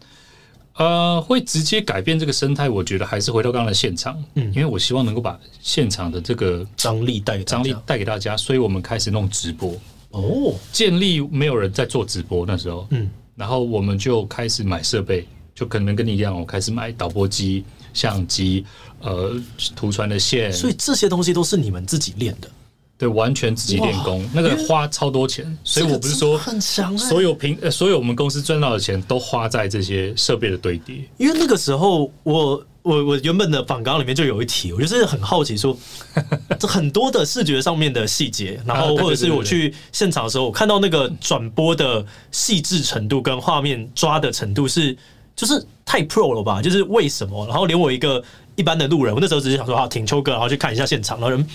[0.78, 2.70] 呃会直接改变这个生态。
[2.70, 9.74] 我觉得还是回到刚才的现场，嗯，因为我希望能够把现场的这个张力带张力带给大家，所以我们开始弄直播
[10.12, 15.28] 哦，建立没有人在做直播那时候，嗯，然后我们就开始买设备。
[15.56, 18.66] 就可能跟你一样，我开始买导播机、相机，
[19.00, 19.42] 呃，
[19.74, 20.52] 图传的线。
[20.52, 22.50] 所以这些东西都是你们自己练的，
[22.98, 25.46] 对，完全自己练功，那个花超多钱。
[25.64, 30.98] 所以我不是说很强，所有平呃，所有我们公司赚到的钱都花在这些设备的堆叠。
[31.18, 35.78] 因为那个时候，我我我原本的访纲里面就有一题，我就是很好奇说，
[36.58, 44.98] 这很多的视觉上面的细节，然后或者是我去现场的时候，我看到那个转播的细致程度跟画面抓的程度是。
[45.36, 46.62] 就是太 pro 了吧？
[46.62, 47.46] 就是为什么？
[47.48, 48.24] 然后连我一个
[48.56, 51.18] 一般的路人，我那时候只是想说，好，挺秋哥，然后去看一下现场。
[51.20, 51.46] 然后人，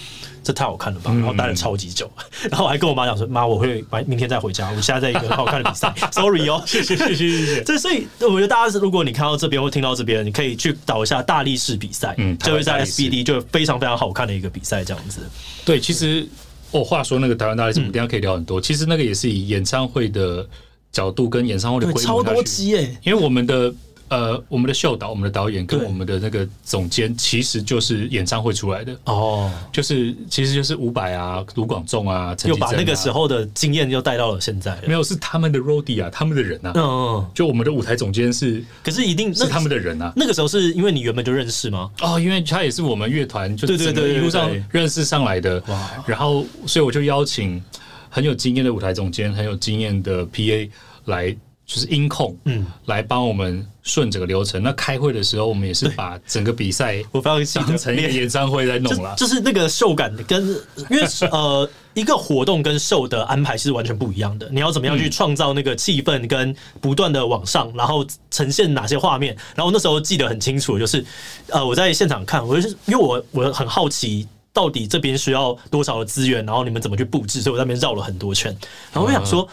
[0.45, 1.13] 这太好看了吧？
[1.13, 2.11] 然后待了超级久。
[2.51, 4.71] 然后我还跟我妈讲说，妈，我会明天再回家。
[4.71, 7.63] 我现在在一个很好看的比赛， sorry 哦，谢谢谢谢谢谢。
[7.65, 15.21] 这所以我觉得大家是，如果你看到这边或听到这边，你可以去导一下大力士比赛，嗯，就会在 SBD 就非常非常好看的一个比赛这样子。
[15.65, 16.29] 对，其实
[16.71, 18.61] 哦，话说那个台湾大力士，我们等下可以聊很多。
[18.61, 20.47] 其实那个也是以演唱会的。
[20.93, 23.73] 角度跟演唱会的规模，超多机诶，因为我们的
[24.11, 34.77] 呃，我们的秀导、我们的导演跟我们的那个总监，其实就是演唱会出来的哦，就是其实就是伍佰啊、卢广仲啊，又把那个时候的经验又带到了现在。
[34.85, 36.73] 没有，是他们的 roadie 啊，他们的人啊。
[36.75, 40.13] 嗯，就我们的舞台总监是，可是一定是他们的人啊。
[40.17, 41.89] 那个时候是因为你原本就认识吗？
[42.03, 45.63] 哦，因为他也是我们乐团，就对对对，一路上认识上来的。
[45.69, 47.63] 哇，然后所以我就邀请
[48.09, 50.69] 很有经验的舞台总监，很有经验的 PA
[51.05, 51.37] 来。
[51.73, 54.61] 就是音控，嗯，来帮我们顺整个流程。
[54.61, 59.15] 那开会的时候，我们也是把整个比赛， 我非常记得成一个演唱会在弄了。
[59.17, 60.49] 就是那个秀感跟，
[60.91, 64.49] 因为呃，一个活动跟秀的安排是完全不一样的。
[64.51, 69.37] 你要怎么样去创造那个气氛，跟不断的往上，然后呈现哪些画面？
[69.55, 71.05] 然后那时候记得很清楚，就是
[71.51, 77.41] 呃，我在现场看，我就是因为我我很好奇，到底这边需要多少的资源，然后你们怎么去布置？
[77.41, 78.51] 所以我在那边绕了很多圈，
[78.93, 79.49] 然后我想说。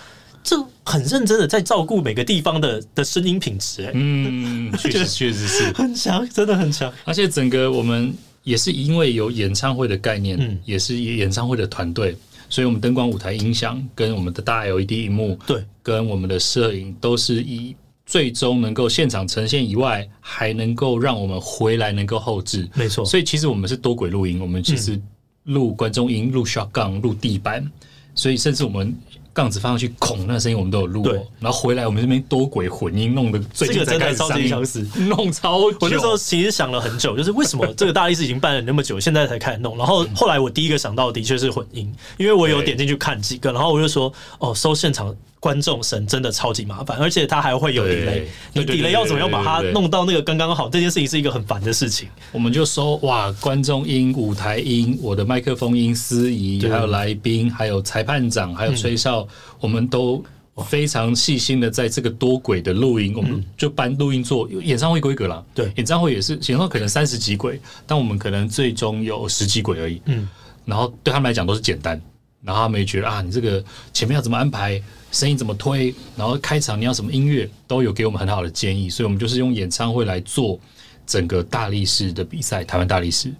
[0.47, 0.55] 这
[0.85, 6.89] 很认真的在照顾每个地方的的声音品质，哎，嗯， 确实确实是很强，真的很强。
[7.03, 12.15] 而且整个我们也是因为有演唱会的概念，嗯，也是演唱会的团队，
[12.47, 23.03] 所以我们灯光、舞台、音响跟我们的大 LED 荧幕，对，跟我们的摄影都是以最终能够现场呈现以外，还能够让我们回来能够后置，没错。
[23.03, 24.97] 所以其实我们是多轨录音，我们其实
[25.43, 27.69] 录观众音、录 shotgun、录地板，
[28.15, 28.95] 所以甚至我们。
[29.37, 31.03] 杠子放上去，孔那个声音我们都有录。
[31.03, 35.77] 对，然后回来我们这边多轨混音弄的，这个真的超级相似，弄超久。
[35.81, 39.77] 我那时候其实想了很久，就是为什么这个大力士已经办了那么久，现在才开始弄。
[39.77, 45.15] 然后后来我第一个想到的确是混音，因为我有点进去看几个，然后我就说哦，搜现场。
[45.47, 50.67] 观众声真的超级麻烦，而且他还会有 delay，你 delay 要怎么样把它弄到那个刚刚好？
[50.67, 52.09] 这件事情是一个很烦的事情。
[52.33, 59.27] 我们就说哇，观众音、舞台音、我的麦克风音、司仪，还有来宾，还有裁判长，还有吹哨，嗯、
[59.61, 60.21] 我们都
[60.65, 65.41] 非常细心的在这个多轨的录音，我们就搬录音做演唱会规格了。
[65.55, 70.01] 对，演唱会也是，演唱会可能三十几轨，但我们可能最终有十几轨而已。
[70.07, 70.27] 嗯，
[70.65, 72.01] 然后对他们来讲都是简单，
[72.47, 74.81] 然后他们也觉得啊，你这个前面要怎么安排？
[75.11, 75.93] 声音怎么推？
[76.15, 80.59] 然后开场你要什么音乐，都有给我们很好的建议，所以我们就是用演唱会来做
[81.05, 83.33] 整个大力士的比赛，台湾大力士。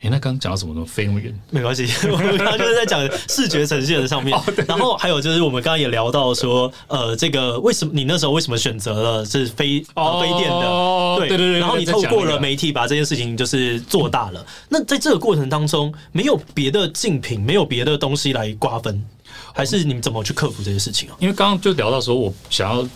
[0.00, 0.84] 哎，那刚刚讲到什么呢？
[0.84, 1.34] 飞那么远？
[1.50, 4.38] 没关系，我们刚刚就是在讲视觉呈现的上面。
[4.68, 11.16] 然后还有就是我们刚刚也聊到说，呃，这个为什么你那时候为什么选择了是飞哦飞电的？
[11.18, 11.58] 对对对。
[11.60, 14.44] 然后你透过了媒体把这件事情就是做大了。
[14.68, 19.02] 那在这个过程当中，没有别的竞品，没有别的东西来瓜分，
[19.54, 21.16] 还是你们怎么去克服这些事情啊？
[21.18, 22.86] 因为刚刚就聊到说，我想要。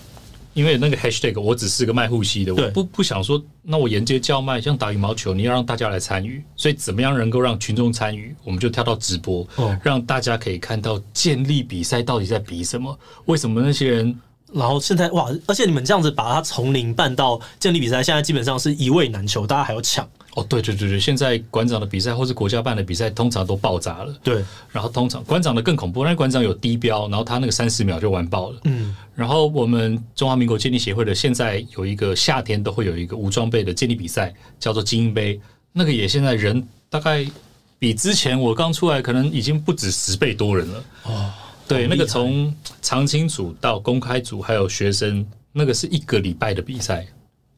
[0.61, 8.35] 因为那个 hashtag 我只是个卖护膝的，我不不想说，那我沿街叫卖，像打羽毛球，你要让大家来参与，所以怎么样能够让群众参与？
[8.45, 9.49] 我们就跳到直播，
[9.83, 12.95] 让大家可以看到建立比赛到底在比什么？
[13.25, 14.15] 为什么那些人？
[14.53, 20.09] 然后现在哇，而且你们这样子把它从零办到建立比赛，现在基本上是一位难求，大家还要抢。
[20.35, 24.15] 哦，对对对对，现在馆长的比赛或是国家办的比赛，通常都爆炸了。
[24.23, 28.61] 对，然后通常馆长的更恐怖，那馆长有低标，然后他那个三十秒就完爆了。
[28.65, 35.41] 嗯，然后我们中华民国建立协会的现在有一个夏天都会有一个无装备的建立比赛，叫做精英杯，
[35.73, 37.27] 那个也现在人大概
[37.81, 40.85] 比之前我刚出来可能已经不止十倍多人了。
[41.03, 41.33] 哦，
[41.75, 47.07] 对，那个从常青组到公开组还有学生，那个是一个礼拜的比赛，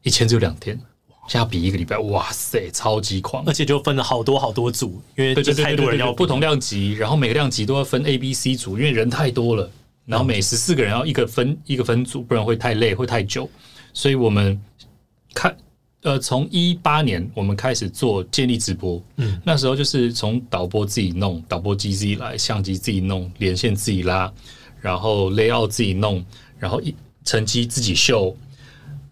[0.03, 0.79] 以前只有两天。
[1.25, 3.45] 现在要比一个礼拜，哇塞，超级狂！
[3.47, 9.71] 而且就分了好多好多组，因为就太多人要不同量级，然后每个量级都要分 A、B、C 组，因为人太多了，
[10.05, 13.49] 然后每十四个人要一个分一个分组，不然会太累，会太久。
[13.93, 14.61] 所以我们
[15.33, 15.55] 看，
[16.03, 24.31] 呃，从一八年我们开始做建立直播，嗯，那时候就是从导播自己弄，导播机自己来，相机自己弄，连线自己拉，
[24.81, 26.23] 然后 layout 自己弄，
[26.59, 26.93] 然后一
[27.25, 28.35] 成绩自己秀。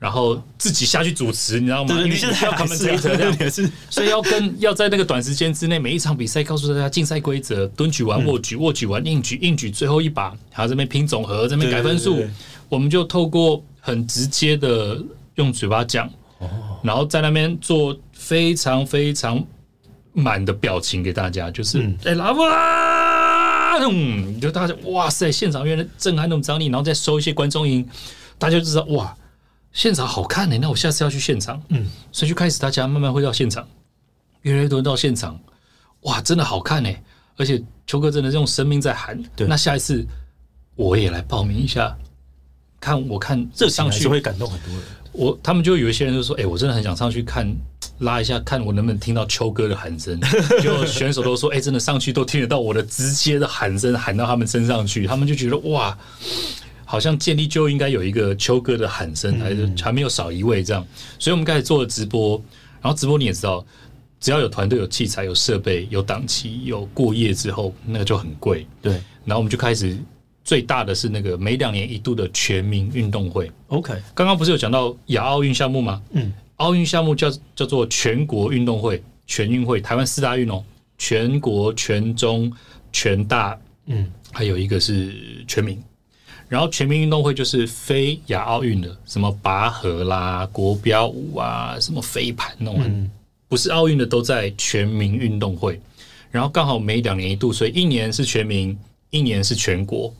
[0.02, 1.96] 然后自己下去主持，你知道吗？
[1.96, 3.52] 对，你现在要他们这样，
[3.88, 12.26] 所以要跟要在那个短时间之内，每一场比赛告诉大家竞赛规则：蹲举完握举，握举完硬举，硬举最后一把，还有这边拼总和，这边改分数。
[12.68, 15.00] 我们就透过很直接的
[15.36, 16.12] 用嘴巴讲，
[16.84, 19.44] 然后在那边做非常非常
[20.14, 27.88] 满的表情给大家，就是哎拉布拉，嗯，就大家哇塞，现场原来震撼那种张力，然后再收一些观众音，
[28.38, 29.16] 大家就知道哇。
[29.74, 31.64] 现场好看呢、欸，那我下次要去现场。
[31.70, 33.66] 嗯，所以就开始大家慢慢会到现场，
[34.42, 35.40] 越来越多人到现场，
[36.02, 37.04] 哇，真的好看呢、欸！
[37.38, 39.18] 而且邱哥真的用生命在喊。
[39.34, 40.06] 对，那下一次
[40.76, 41.98] 我也来报名一下，
[42.82, 44.84] 看我看这上去会感动很多人。
[45.12, 47.52] 我他们就有一些人就说：“哎、欸，我真的很想上去看，
[48.00, 50.20] 拉一下，看我能不能听到秋哥的喊声。
[50.62, 55.98] ”就选手都说：“哎、欸，真的上去都听得到我的直接的喊声，喊到他们身上去。”他们就觉得哇。
[56.84, 60.86] 好像建立就应该有一个秋哥的喊声，还是还没有少一位这样，
[61.18, 62.36] 所以我们开始做了直播，
[62.82, 63.66] 然后直播你也知道，
[64.20, 68.68] 只要有团队、有器材、有设备、有档期、有过夜之后，那个就很贵。
[68.82, 68.92] 对，
[69.24, 69.98] 然后我们就开始
[70.44, 73.52] 最大的是那个每两年一度的全民运动会。
[73.68, 76.02] OK，刚刚不是有讲到亚奥运项目吗？
[76.12, 80.64] 嗯，奥运项目叫叫做全国运动会、全运会，台湾四大运哦，
[80.98, 82.52] 全国、全中、
[82.92, 85.16] 全大，嗯，还有一个是
[85.48, 85.82] 全民。
[86.50, 93.10] 然后全民运动会就是非亚奥运的，什么拔河啦、国标舞啊、什么飞盘那种，嗯、
[93.48, 95.80] 不是奥运的都在全民运动会。
[96.30, 98.78] 然后刚好每两年一度，所以一年是全民，
[99.12, 100.14] 一年是全国。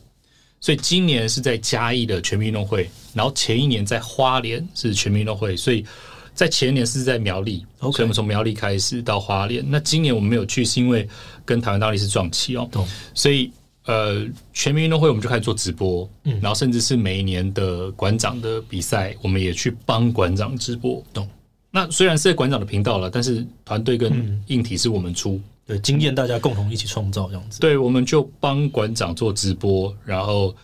[0.62, 5.84] 所以今年是在嘉义的全民运动会，然后前一年在花莲是全民运动会，所以
[6.32, 7.66] 在前年是在苗栗。
[7.80, 9.62] 以我们从苗栗开始到花莲。
[9.68, 11.06] 那今年我们没有去，是因为
[11.44, 13.50] 跟台湾大力士撞期哦，懂所以。
[13.84, 21.02] 呃，全民运动会我们就开始做直播，嗯，然后甚至是每一年的馆长的比赛，我们也去帮馆长直播。
[21.12, 21.28] 懂？
[21.68, 27.60] 那虽然是在馆长的频道了，但是团队跟硬体是我们出，对，经验大家共同一起创造这样子。
[27.60, 30.54] 对，我们就帮馆长做直播，然后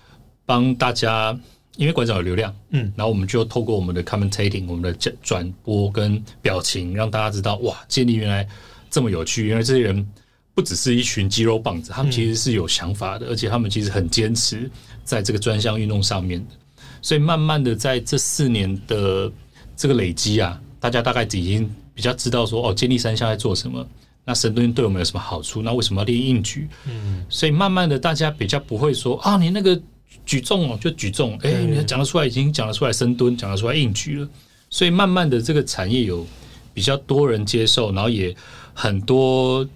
[0.45, 1.39] 帮大家，
[1.77, 8.47] 因为馆长有流量，嗯，然后我们就透过我们的 commentating，我们的转播跟表情，让大家知道，哇，健力原来
[8.91, 10.07] 这么有趣，原来这些人。
[10.55, 14.69] 不只是一群肌肉棒子，他们其实是有想法的，嗯、而且他们其实很坚持
[15.05, 16.55] 在这个专项运动上面的。
[17.01, 19.31] 所以慢慢的在这四年的
[19.77, 23.87] 这个累积啊，大家大概已经比较知道说，哦，健力三项在做什么，
[24.29, 25.63] 那深蹲对我们有什么好处？
[25.63, 26.69] 那为什么要练硬举？
[26.87, 29.81] 嗯，所以慢慢的大家比较不会说啊，你那个
[30.27, 34.29] 举重哦就举重，哎、欸，你讲得出来，已经讲得出来深蹲，讲得出来硬举了。
[34.69, 36.27] 所以慢慢的这个产业有
[36.75, 38.37] 比较多人接受，然后也
[38.75, 39.67] 很多。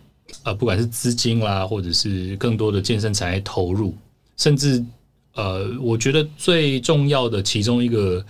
[0.44, 3.94] 呃，不管是资金啦，或者是更多的健身产业投入，
[4.38, 4.82] 甚至
[5.34, 8.24] 呃，我觉得最重要的其中一个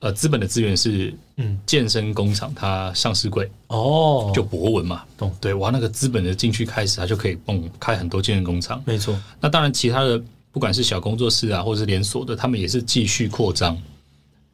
[0.00, 9.20] 呃资本的资源是，嗯，健身工厂它上市柜哦，就博文嘛，懂对，哇，那个资本的进去开始，它就可以蹦开很多健身工厂，没错。
[9.40, 13.76] 那当然，其他的不管是小工作室啊，或者是连锁的，他们也是继续扩张。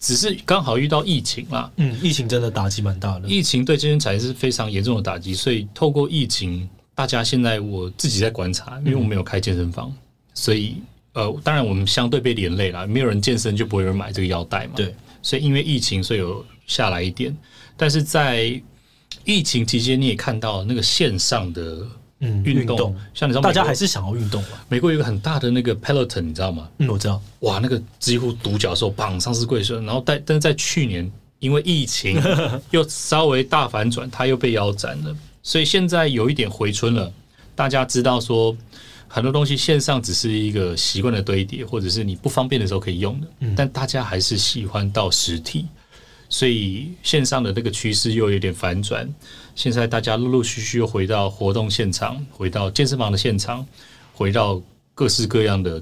[0.01, 3.27] 只是刚好遇到疫情啦，嗯，疫情真的打击蛮大的。
[3.27, 9.97] 疫情对健身产业是非常严重的打击，所以透过疫情，大家现在我自己在观察，因为我没有开健身房，嗯、
[10.35, 10.77] 所以
[11.15, 14.75] 呃，当然我们相对被连累了，没有人健身就不会有人买这个腰带嘛。
[14.77, 17.35] 对，所以因为疫情，所以有下来一点，
[17.77, 18.61] 但是在
[19.25, 21.87] 疫情期间，你也看到那个线上的。
[22.21, 24.51] 嗯，运动像你知道，大家还是想要运动嘛。
[24.69, 26.71] 美国有一个很大的那个 Peloton，你知道吗？
[26.79, 27.21] 嗯，我知道。
[27.41, 29.85] 哇，那个几乎独角兽，棒上市柜顺。
[29.85, 32.23] 然后但但是在去年，因为疫情
[32.71, 35.15] 又稍微大反转，它又被腰斩了。
[35.43, 37.13] 所以现在有一点回春了。
[37.57, 38.57] 大家知道说，
[39.15, 43.29] 很多东西线上只是一个习惯的堆叠，或者是你不方便的时候可以用的。
[43.39, 45.67] 嗯，但大家还是喜欢到实体。
[46.29, 49.09] 所以线上的那个趋势又有点反转，
[49.55, 53.65] 现在大家陆陆续续又回到活动现场，回到健身房的现场，
[54.13, 54.61] 回到
[54.97, 55.81] 各式各样的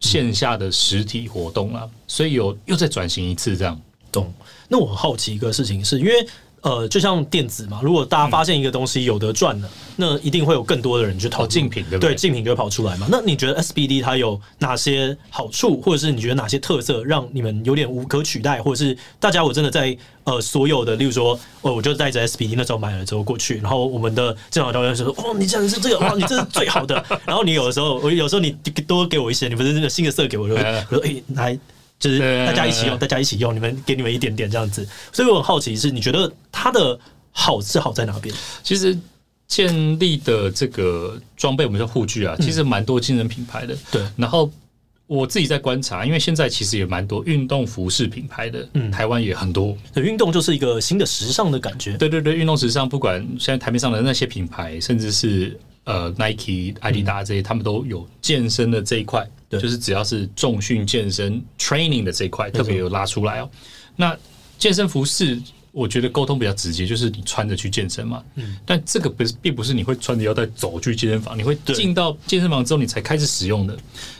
[0.00, 3.80] 线下的实体活动了，所以有又再转型一次这样。
[4.12, 4.30] 懂？
[4.68, 6.12] 那我很好奇一个事情是，因为。
[6.62, 12.10] 呃，就像电子嘛，如果大家发现一个东西有得赚了，嗯、那一定会有更多的人去投竞品，对不对？
[12.10, 13.06] 对，竞品就会跑出来嘛。
[13.10, 27.04] 那你觉得 SBD 它有哪些好处，或者是你觉得哪些特色让你们有点无可取代，或者是大家我真的在呃所有的，例如说，哦，我就带着 SBD 那时候买了之后过去，然后我们的正好教练就说，哦，你讲的是这个， 哇，你这是最好的。
[27.24, 28.50] 然后你有的时候，我有时候你
[28.86, 31.58] 多给我一些，你不是那个新的色给我，就我说，哎，来。
[31.98, 36.98] 就是大家一起用，大家一起用，你们给你们一点点这样子，所以我很好奇，是你觉得它的
[37.32, 38.34] 好是好在哪边？
[38.62, 38.96] 其实
[39.46, 43.76] 建立的这个装备，我们叫护具啊，其实蛮多精神品牌的。
[43.90, 44.50] 对，然后
[45.06, 49.76] 我自己在观察，因为现在其实也蛮多运动服饰品牌的，嗯，台湾也很多。
[49.96, 51.96] 运动就是一个新的时尚的感觉。
[51.96, 59.26] 对对对，运动时尚，不管现在台面上的那些品牌，甚至是呃 Nike、艾迪达这些，他们都有健身的这一块。
[59.48, 63.50] 对，就是只要是重训健身 training 的这一块，特别有拉出来哦。
[63.96, 64.16] 那
[64.58, 65.40] 健身服饰，
[65.72, 68.22] 我觉得沟通比较直接，就是你穿着去健身嘛。
[68.34, 68.58] 嗯。
[68.66, 73.78] 但这个不是，并不是你会穿着腰带走去健身房，你会进到健身房之后，你才开始使用的。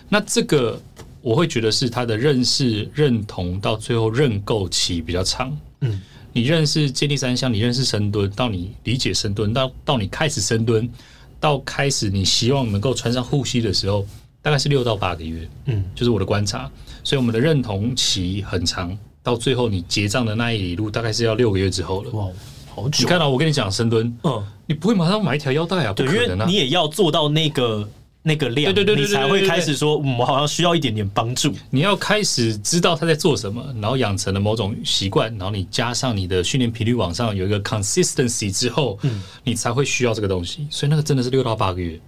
[0.09, 0.81] 那这个
[1.21, 5.55] 我会觉得是他的认识、认同到最后认购期比较长。
[5.81, 6.01] 嗯。
[6.33, 10.89] 你认识接力三项，你认识深蹲，到你理解深蹲，到到你开始深蹲，
[11.39, 14.07] 到开始你希望能够穿上护膝的时候。
[14.43, 16.71] 大概是六到八个月，嗯，就是我的观察，
[17.05, 22.11] 所以我们的认同期很长，到最后你结账的那一里路，大概是要六个月之后了。
[22.11, 22.29] 哇，
[22.75, 22.99] 好久！
[23.01, 25.93] 你看到我跟你讲深蹲，嗯，你不会马上买一条腰带啊？
[25.93, 27.89] 对，不可能啊，因为你也要做到那个。
[28.21, 31.55] 那个量，对对对，你才会开始说，我好像需要一点点帮助。
[31.71, 40.67] 你要开始知道他在做什么，然后养成了某种习惯，然后你加上你的训练频率往上有一个 consistency 之后，嗯，你才会需要这个东西。
[40.69, 41.99] 所以那个真的是六到八个月，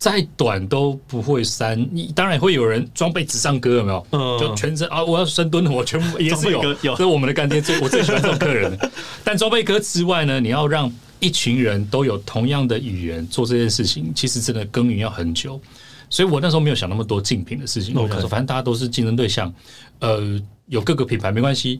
[0.00, 1.78] 再短都不会删。
[1.92, 4.06] 你当然会有人装备纸上歌，有没有？
[4.10, 6.64] 嗯，就全身啊，我要深蹲，我全部也是有。
[6.82, 8.76] 有，这是我们的干爹最 我最喜欢这种客人。
[9.22, 10.92] 但装备歌之外呢，你要让。
[11.22, 15.60] 一群人都有同样的语言做这件事情，其实真的耕耘要很久，
[16.08, 17.94] 所以我那时候没有想那么多竞品的事情。
[17.94, 19.52] 我想说，反正大家都是竞争对象，
[19.98, 21.78] 呃，有各个品牌没关系，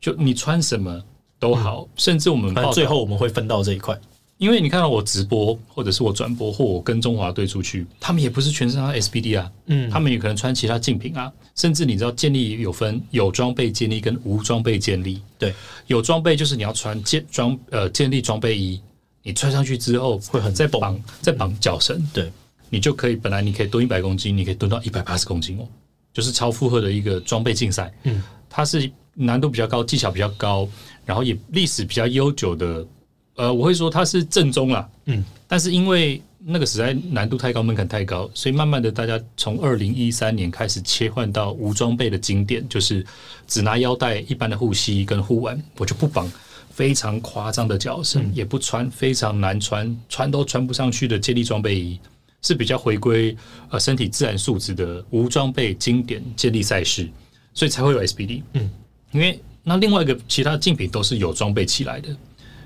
[0.00, 0.98] 就你穿什么
[1.38, 3.94] 都好，甚至我们最后我们会分到这一块。
[4.40, 15.52] 因为你看到我直播，或者是我转播，或我跟中华队出去，他们也不是全身上 SBD 啊，嗯，他们也可能穿其他竞品啊，甚至你知道建立有分有装备建立跟无装备建立，对，
[15.88, 18.80] 有装备就是你要穿建装呃建立装备衣，
[19.22, 22.32] 你穿上去之后会很在绑在绑脚绳，对，
[22.70, 25.68] 你就可以本来你可以蹲一百公斤，你可以蹲到一百八十公斤哦，
[26.14, 30.66] 就是超负荷的一个装备竞赛，嗯，它是难度比较高，技巧比较高，
[31.04, 32.86] 然后也历史比较悠久的。
[33.40, 43.02] 呃，我会说它是正宗啦，嗯，但是因为那个实在难度太高，门槛太高，所以慢慢的大家从二零一三年开始切换到无装备的经典，就是
[43.46, 46.30] 只拿腰带、一般的护膝跟护腕，我就不绑
[46.70, 51.98] 非常夸张的脚绳，嗯、也不穿非常难穿、穿都穿不上去的接力装备衣，
[52.42, 53.34] 是比较回归
[53.70, 57.08] 呃身体自然素质的无装备经典接力赛事，
[57.54, 58.70] 所以才会有 SBD，嗯，
[59.12, 62.14] 因为那另外一个其他竞品都是有装备起来的。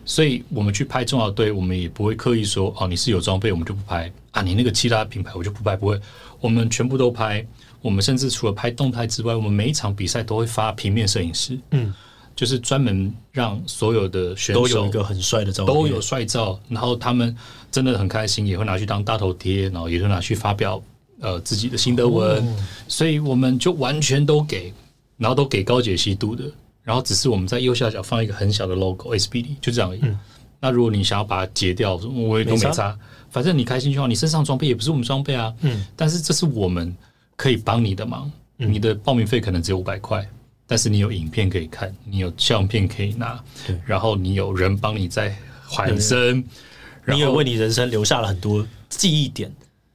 [0.05, 4.43] 所以我们去拍中华队，我们也不会刻意说哦，你是有装备，我们就不拍啊。
[4.43, 6.01] 你那个其他品牌，我就不拍，不会。
[6.41, 7.45] 我们全部都拍。
[7.81, 11.93] 我们甚至除了拍动态之外，我们每一场比赛都会发平面摄影师，嗯，
[12.35, 16.59] 就是专门让所有的选手都有一个很帅的照片，都有帅照。
[16.69, 17.37] 然后他们
[17.71, 20.83] 真的很开心，也会拿去当大头贴，然后也会拿去发表
[21.21, 22.43] 呃自己的心得文。
[22.47, 22.57] 哦、
[22.89, 24.73] 所以我们就完全都给，
[25.19, 26.45] 然后都给高解析度的。
[26.85, 30.01] 然后只是我们在右下角放一个很小的 logo SBD，就这样而已。
[30.03, 30.17] 嗯、
[30.61, 32.97] 那如果你想要把它截掉，我也都没差。
[33.31, 34.07] 反正你开心就好。
[34.07, 35.53] 你身上装备也不是我们装备啊。
[35.63, 35.85] 嗯。
[35.97, 36.95] 但是这是我们
[37.37, 38.31] 可以帮你的忙。
[38.59, 40.25] 嗯、你的报名费可能只有五百块，
[40.67, 45.35] 但是你有影片可以看，你有相片可以拿，对然后你有人帮你在
[45.67, 46.45] 缓身，
[47.07, 49.53] 你也为你人生留下了很多记忆点。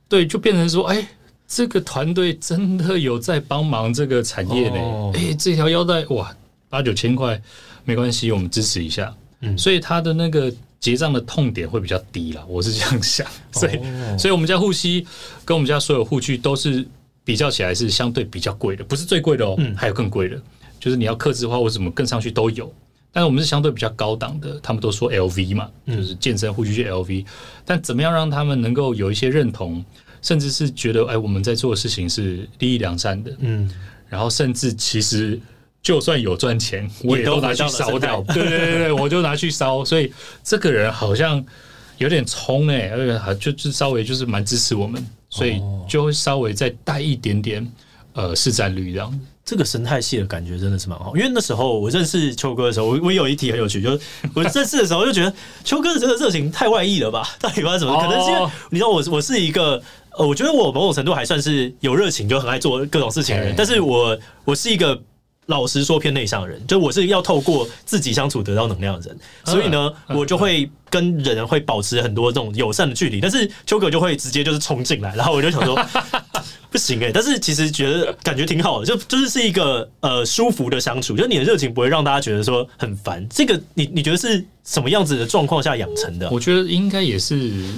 [0.10, 1.08] 对，就变成说，哎，
[1.48, 4.76] 这个团队真的有在帮忙这个产业呢。
[4.78, 6.36] 哦、哎，这条腰带哇！
[6.70, 7.42] 八九千块
[7.84, 9.14] 没关系，我们支持一下。
[9.42, 13.26] 嗯，所以他的那个结账的痛点会比较低啦，我是这样想。
[13.52, 15.06] 所以，哦、所以我们家护膝
[15.46, 16.86] 跟我们家所有护具都是
[17.24, 20.42] 比较起来是相对比较贵的，不是最贵的哦，嗯、还有更贵的，
[20.80, 22.72] 就是你要克制的话，我怎么更上去都有。
[23.12, 27.24] 但是我们是相对比较高档的，他们都说 LV 嘛，就是健身护具是 LV。
[27.24, 27.26] 嗯、
[27.66, 29.84] 但怎么样让他们能够有一些认同，
[30.22, 33.34] 甚至是觉得哎，我们在做的事情是利益良善的。
[33.40, 33.70] 嗯，
[34.10, 35.40] 然后甚至其实。
[35.82, 38.22] 就算有赚钱，我也都拿去烧掉。
[38.34, 39.84] 对对对对，我就拿去烧。
[39.84, 40.12] 所以
[40.44, 41.44] 这个人好像
[41.98, 47.66] 有点冲哎，而且就是稍微就是蛮支持我们，所以就会稍微再带一点点
[48.14, 49.20] 呃市占率这样。
[49.46, 51.16] 这个生态系的感觉真的是蛮好。
[51.18, 54.00] 因为那时候我认识秋哥的时候，我我有一题很有趣，就是
[54.36, 57.28] 我认识的时候就觉得秋哥的这个热情太外溢了吧？
[57.40, 58.00] 到底发生什么？
[58.00, 59.82] 可能是因为你知道我我是一个
[60.18, 63.56] 呃，我觉得我某种程度还算是有热情，就很爱做各种事情的人。
[63.58, 65.02] 但是我我是一个。
[65.50, 73.20] 老实说，偏内向的人，就我是要透过自己相处得到能量的人，所以呢，我就会跟人会保持很多这种友善的距离。
[73.20, 75.76] 但是秋哥就会直接就是冲进来，然后我就想说
[76.70, 83.28] 不行哎、欸，但是其实觉得感觉挺好的，就就是是一个呃舒服的相处，就你的热情不会让大家觉得说很烦。
[83.28, 86.30] 这个你你觉得是什么样子的状况下养成的？
[86.30, 87.74] 我觉得应该也是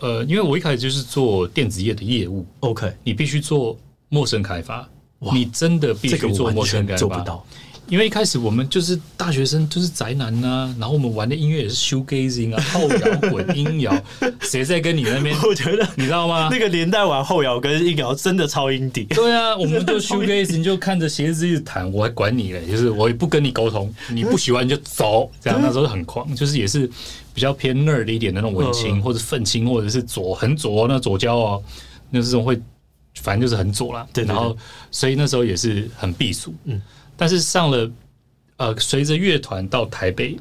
[0.00, 3.78] 呃，因为我一开始就是做电子业的业务，OK，你必须做
[4.08, 4.88] 陌生开发。
[5.20, 6.86] 哇你真的必须做陌生？
[6.96, 7.44] 做不到，
[7.88, 10.76] 因为一开始我们就是大学生，就是宅男呐、啊。
[10.78, 13.92] 然后我们玩的音乐也是 shoegazing 啊，后摇滚、音摇。
[14.40, 15.36] 谁在跟你那边？
[15.42, 16.48] 我觉得你知道吗？
[16.50, 19.06] 那个年代玩后摇跟音摇真的超 indie。
[19.14, 22.64] 对啊，我们就 shoegazing 就看着鞋子一直弹，我还管你嘞？
[22.66, 25.30] 就是我也不跟你沟通，你不喜欢你就走。
[25.38, 26.90] 这样那时候很狂，就是也是
[27.34, 31.62] 比较偏 nerd 的一点的那种文青，或者愤青，或者是左很左那左交哦，
[32.08, 32.58] 那这种会。
[33.22, 34.56] 反正就是很左啦，对，然后
[34.90, 36.80] 所以那时候也是很避俗，嗯，
[37.16, 37.90] 但是上了
[38.56, 40.38] 呃，随着乐团到台北，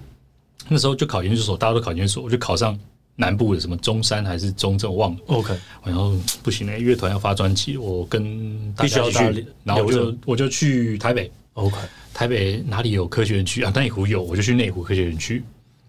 [0.68, 2.80] 那时候就考研究所，大家都考研究所，我就考上
[3.16, 5.54] 南部的什么中山还是中正，我忘了，OK，
[5.84, 11.76] 然后不行嘞，乐团要发专辑，我跟大家一起去，然后我就我就去台北，OK，
[12.14, 13.62] 台北哪里有科学园区？
[13.64, 13.72] 啊？
[13.76, 15.44] 内湖有，我就去内湖科学园区，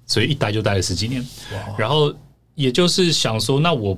[0.06, 1.24] 所以一待就待了十几年。
[1.78, 2.12] 然后
[2.54, 3.96] 也就是想说，那我。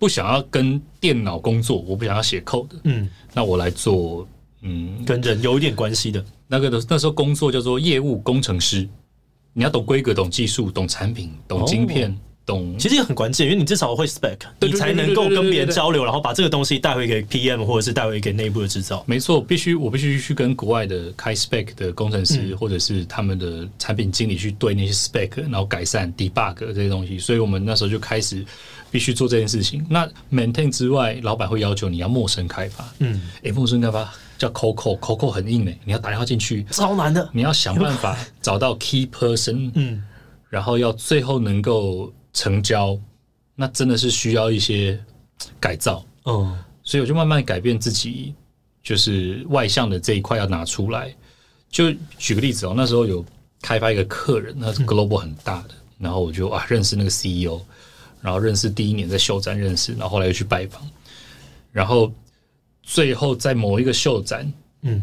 [0.00, 4.26] 不想要跟电脑工作，我不想要写 code，嗯，那我来做，
[4.62, 8.88] 嗯，跟人有一点关系的那个的那时候工作叫做业务工程师，
[9.52, 12.10] 你要懂规格、懂技术、懂产品、懂晶片。
[12.10, 12.14] 哦
[12.80, 19.04] 其实也很关键，因为你至少会 spec，你才能够跟别人交流，然后把这个东西带回给 PM 或者是带回给内部的制造。
[19.06, 27.20] 没错，必须我必须去跟国外的开 spec 的工程师，或者是他们的产品经理去对那些 spec，然后改善 debug 这些东西。
[27.20, 28.44] 所以我们那时候就开始
[28.90, 29.86] 必须做这件事情。
[29.88, 32.88] 那 maintain 之外，老板会要求你要陌生开发。
[32.98, 37.28] 嗯，诶，陌生开发叫 call 很硬诶，你要打电话进去，超难的。
[37.32, 40.02] 你要想办法找到 key person，嗯，
[40.48, 42.12] 然后要最后能够。
[42.32, 42.96] 成交，
[43.56, 44.96] 那真的是需要一些
[45.58, 48.32] 改造，嗯，所以我就慢慢改变自己，
[48.84, 51.12] 就是外向的这一块要拿出来。
[51.68, 53.24] 就举个例子哦，那时候有
[53.60, 57.60] 开发一个客人，那是 global 很大的，然后我就啊认识那个 CEO，
[58.20, 60.82] 然后认识第一年在秀展认识，然后后来又去拜访，
[61.72, 62.12] 然后
[62.82, 64.52] 最后在某一个秀展，
[64.82, 65.02] 嗯。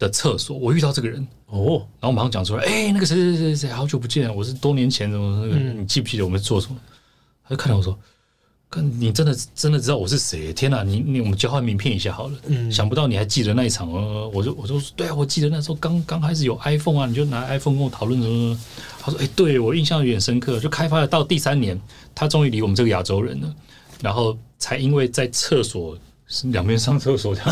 [0.00, 6.80] 的厕所，我遇到这个人哦，然后马上讲出来，哎、欸，那个谁谁谁谁，好久不见，我是多年前怎么那个，你记不记得我们做什么？
[7.44, 7.98] 他就看到我说，
[8.70, 10.52] 看你真的真的知道我是谁？
[10.52, 12.38] 天哪，你你我们交换名片一下好了。
[12.46, 18.56] 嗯，想不到你还记得那一场哦，我就我就说，对啊，我记得那时候刚刚开始有 iPhone 啊，你就拿 iPhone 跟我讨论什么？
[19.00, 21.80] 他说，哎、欸，对我印象有点深刻，就开发了到第三年，
[22.14, 23.52] 他终于离我们这个亚洲人了，
[24.00, 25.98] 然后才因为在厕所
[26.44, 27.34] 两边上厕所。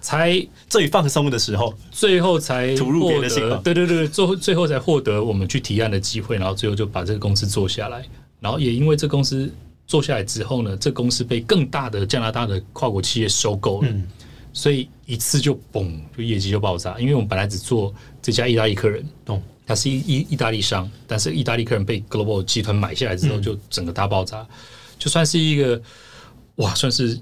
[0.00, 3.42] 才最放松的时候，最后才吐入别的心。
[3.62, 8.04] 对对对，最后最后才获得我们去提案的机会，然后最后就把这个公司做下来。
[8.38, 9.50] 然后也因为这公司
[9.86, 14.06] 做下来之后呢，这公司被更大的加拿大的跨国企业收购了，嗯、
[14.52, 16.98] 所以一次就嘣，就业绩就爆炸。
[16.98, 19.42] 因为我们本来只做这家意大利客人，懂？
[19.66, 24.40] 他是意意意大利商，但是意大利客人被 Global 集团买下来之后，就整个大爆炸。
[24.40, 24.46] 嗯、
[24.98, 25.80] 就算是一个
[26.56, 27.18] 哇，算是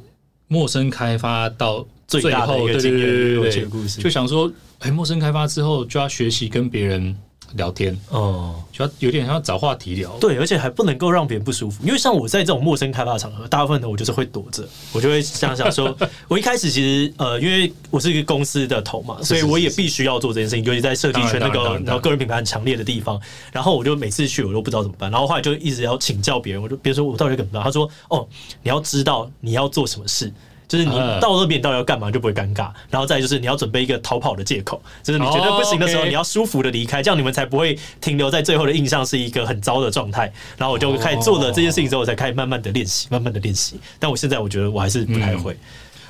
[0.49, 1.87] 陌生开发到。
[2.09, 7.17] 最大的一个经验故事，就想说，哎，陌生开发之后就要学习跟别人
[7.55, 15.97] 聊天，哦，就要有点像要找话题聊，对，而且还不能够让别人不舒服，因为像我在这种陌生开发场合，大部分的我就是会躲着，我就会想想说，
[16.29, 23.21] 我一开始其实呃，因为我是一个公司的头嘛，所以我也必须要做这件事情，尤其在设计圈那个然后个人品牌很强烈的地方，
[23.53, 28.27] 然后我就每次去我都不知道怎么办，然后后来就一直要请教别人，我就比如说我到底怎么办，他说，哦，
[28.63, 30.33] 你要知道你要做什么事。
[30.73, 32.70] 就是你到那边到底要干嘛，就不会尴尬。
[32.89, 40.33] 然后再就是你要准备一个逃跑的借口，就是你觉得不行的时候，你要舒服的离开，这样你们才不会停留在最后的印象是一个很糟的状态。
[40.57, 43.79] 然后我就开始做了这件事情之后，我才开始慢慢的练习，慢慢的练习。
[43.99, 45.55] 但我现在我觉得我还是不太会。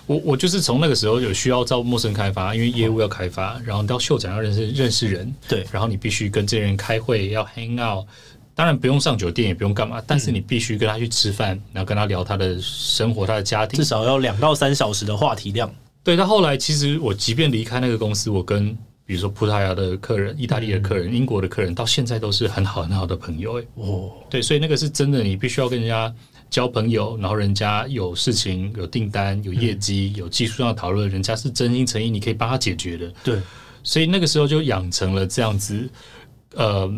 [0.07, 8.07] 我我就是从那个时候有需要招陌生开发，因为业务要开发，然后到秀展要认识认识人，对，然后你必须跟这些人开会，要 hang out。
[8.55, 15.73] 当然不用上酒店，也不用干嘛，但是你必须跟他去吃饭，然后跟他聊他的生活、他的家庭，至少要两到三小时的话题量。
[16.05, 18.77] 对，到后来，其实我即便离开那个公司，我跟
[19.07, 23.59] 比如说葡萄牙的客人、意大利的客人、英国的客人，到现在都是很好很好的朋友。
[23.59, 26.13] 哎，哦，对，所以那个是真的，你必须要跟人家
[26.51, 33.13] 交朋友，然后人家有事情、有订单、有业绩、有技术上讨论，人家是真心诚意，你可以帮他解决的。
[33.25, 33.39] 对，
[33.83, 35.89] 所以那个时候就养成了这样子。
[36.55, 36.93] 呃，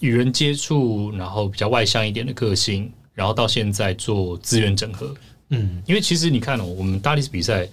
[0.00, 5.14] 与人接触，然后比较外向一点的个性，然后到现在做资源整合。
[5.50, 7.68] 嗯，因为其实你看哦，我们大力士比赛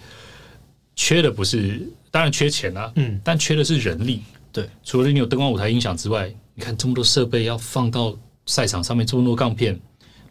[0.96, 1.82] 缺的不是，
[2.12, 4.22] 当然缺钱啊，嗯，但缺的是人力。
[4.52, 8.16] 对，除了你有灯光、舞台、音响之外，你看这么多设备要放到
[8.46, 9.80] 赛场上面，这么多杠片，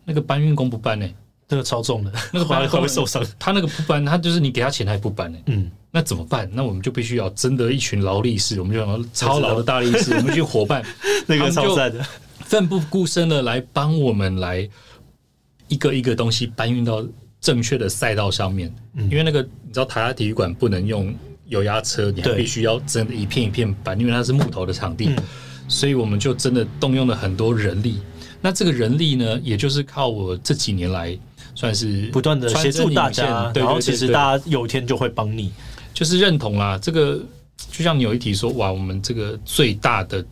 [0.04, 1.08] 那个搬运工不搬呢？
[1.48, 3.26] 那个超重的，那个搬 会不会受伤？
[3.38, 5.38] 他那个不搬，他就是你给他钱，他也不搬呢。
[5.46, 5.70] 嗯。
[5.94, 6.50] 那怎么办？
[6.54, 10.82] 那我们就必须要征得一群劳力士，我们就要超劳的大力士， 我们去伙伴，
[11.28, 12.02] 那个超赞的，
[12.46, 14.66] 奋不顾身的来帮我们来
[15.68, 17.04] 一个一个东西搬运到
[17.42, 18.74] 正确的赛道上面。
[18.94, 21.14] 嗯、因为那个你知道台大体育馆不能用
[21.46, 25.16] 油压车，你还必须要真的一片一片搬，因为它是木头的场地，嗯、
[25.68, 28.00] 所以我们就真的动用了很多人力。
[28.40, 31.16] 那这个人力呢，也就是靠我这几年来
[31.54, 35.52] 算是不断的协助大家，然后其实大家有一天就会帮你。
[36.02, 37.20] 就是认同啦，这个
[37.70, 40.24] 就像你有一题说，哇，我们这个最大的、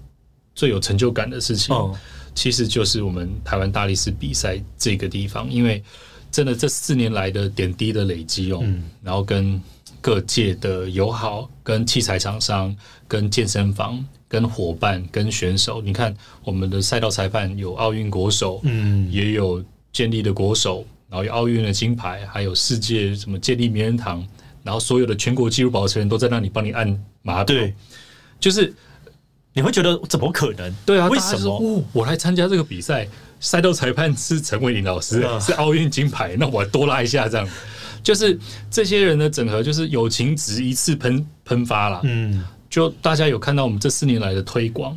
[0.53, 1.97] 最有成就感的事情，哦、
[2.35, 5.81] 其实就是我们台湾大力士比赛这个地方，因为
[6.29, 9.63] 真的这四年来的点滴的累积哦，嗯、然后跟
[10.01, 16.13] 各界的友好、跟器材厂商、跟健身房、跟伙伴、跟选手，你看
[16.43, 24.27] 我们的赛道裁判有奥运国手，嗯，也有健力的国手，然后有奥运的金牌，还有世界什么健力名人堂。
[24.63, 26.87] 然后所有的全国纪录保持人都在那里帮你按
[27.23, 27.75] 码表，对，
[28.39, 28.73] 就是
[29.53, 30.75] 你会觉得怎么可能？
[30.85, 31.57] 对啊，为什么？
[31.57, 33.09] 哦，我来参加这个比赛，
[33.41, 37.49] 赛道裁判是陈伟林老师，嗯、是奥运金牌，那我多拉一下这样。
[38.03, 38.39] 就是
[38.71, 42.01] 这些人的整合，就是友情值一次喷喷发了。
[42.05, 44.97] 嗯，就大家有看到我们这四年来的推广，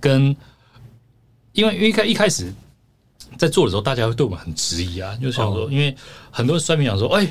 [0.00, 0.34] 跟
[1.52, 2.50] 因为因为一开一开始
[3.36, 5.94] 在做的时候，大家会对我们很质疑啊，就想说，哦、因为
[6.30, 7.28] 很多人酸民讲说，哎，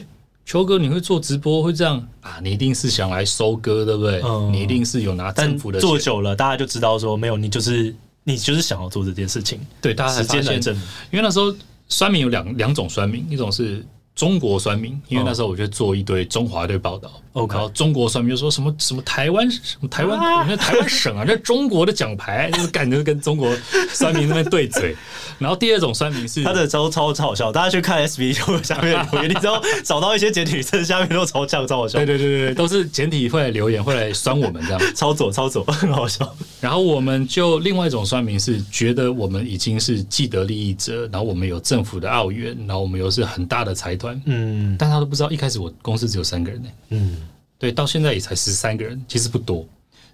[0.48, 2.40] 球哥你会做直播会这样啊？
[2.42, 4.22] 你一定是想来收割，对不对？
[4.22, 5.78] 嗯、你一定是有拿政府的。
[5.78, 7.94] 做久了，大家就知道说，没有你就是
[8.24, 9.60] 你就是想要做这件事情。
[9.82, 10.84] 对，大家时间来证明。
[11.12, 11.54] 因为那时候
[11.90, 13.86] 酸民有两两种酸民，一种是。
[14.18, 23.56] 中国酸民，因为那时候我就做一堆中华队报道然后中国酸民就说什么什么台湾什么台湾，你看台湾省啊，那中国的奖牌， 就是感觉跟中国
[23.94, 24.96] 酸民那边对嘴。
[25.38, 36.36] 然后第二种酸民是他的超超超好笑，大家去看 SB 就下面留言， 你知道找到一些简体字下面都超像超好笑，对对对对，都是简体会来留言会来酸我们这样，超左超左很好笑。
[36.60, 44.07] 然后我们就另外一种酸民是觉得我们已经是既得利益者，然后我们有政府的澳元，然后我们又是很大的财团。
[44.26, 46.70] 嗯，但他都不知道，一开始我公司只有三个人呢。
[46.90, 47.28] 嗯，
[47.58, 49.66] 对，到现在也才十三个人，其实不多，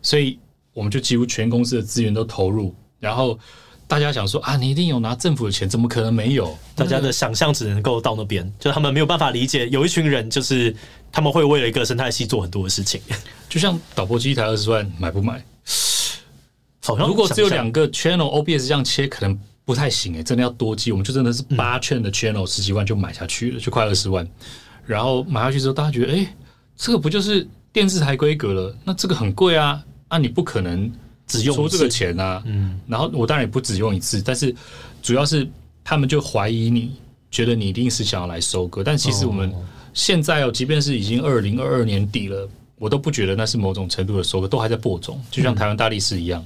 [0.01, 0.39] 所以
[0.73, 2.73] 我们就几乎全公司的资源都投入。
[2.99, 3.37] 然后
[3.87, 6.57] 大家想说啊，你一定有拿政府的钱，怎么可能没有？
[6.75, 10.73] 大家的想象只能够到那边，就他们没有办法理解，有一群人就是
[11.11, 13.01] 他们会为了一个生态系做很多的事情。
[13.49, 15.43] 就像导播机一台二十万，买不买？
[16.85, 19.39] 好像如果只有两个 channel OBS 这样切，可能。
[19.66, 24.28] 不太行哎、欸，真的要多机，我们就真的是八圈的 channel 十几万就买下去了，就快二十万。
[24.86, 26.28] 然后买下去之后，大家觉得，哎、欸，
[26.76, 28.76] 这个不就是电视台规格了？
[28.84, 30.91] 那这个很贵啊，那、啊、你不可能
[31.26, 32.43] 只用出这个钱啊。
[32.45, 32.78] 嗯。
[32.88, 34.53] 然后我当然也不只用一次，但是
[35.01, 35.47] 主要是
[35.82, 36.97] 他们就怀疑你，
[37.32, 38.84] 觉得你一定是想要来收割。
[38.84, 39.49] 但其实我们
[39.93, 46.45] 现在哦，即便是已经二零二二年底了，我都不觉得那是某种程度的收割，都还在播种，就像台湾大力士一样，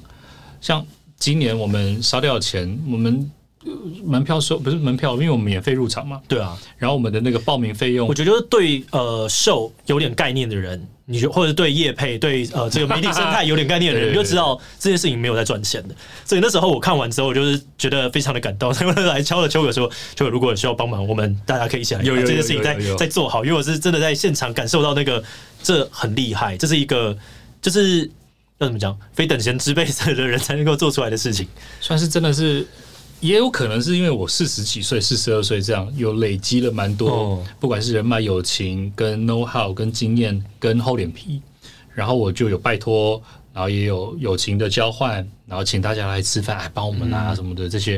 [0.62, 0.86] 像。
[1.20, 3.32] 今年我们烧掉的钱，我们
[4.06, 6.22] 门票收不是门票，因为我们免费入场嘛。
[6.28, 15.96] 对啊，然后我们的那个报名费用，我觉得对呃秀有点概念的人，你就或者对业配对呃这个媒体生态有点概念的人， 你就知道这件事情没有在赚钱的。
[16.24, 25.22] 所以那时候我看完之后，我就是觉得非常的感动，他们来敲了秋可说，秋可如果需要帮忙，我们大家可以一起来有这件事情在在做好，因为我是真的在现场感受到那个
[25.62, 27.18] 这很厉害，这是一个
[27.60, 28.10] 就是。
[28.60, 28.98] 要怎么讲？
[29.14, 31.48] 非等闲之辈的人才能够做出来的事情，
[31.80, 32.66] 算是真的是，
[33.20, 41.40] 也有可能是因为我四十几岁、四十二岁这样，有累积了蛮多，哦、不管是人脉、友情、跟 know how、跟经验、跟厚脸皮，
[41.94, 43.22] 然后我就有拜托，
[43.54, 47.98] 然后也有友情的交换，然后请大家来吃饭，来帮我们啊什么的这些、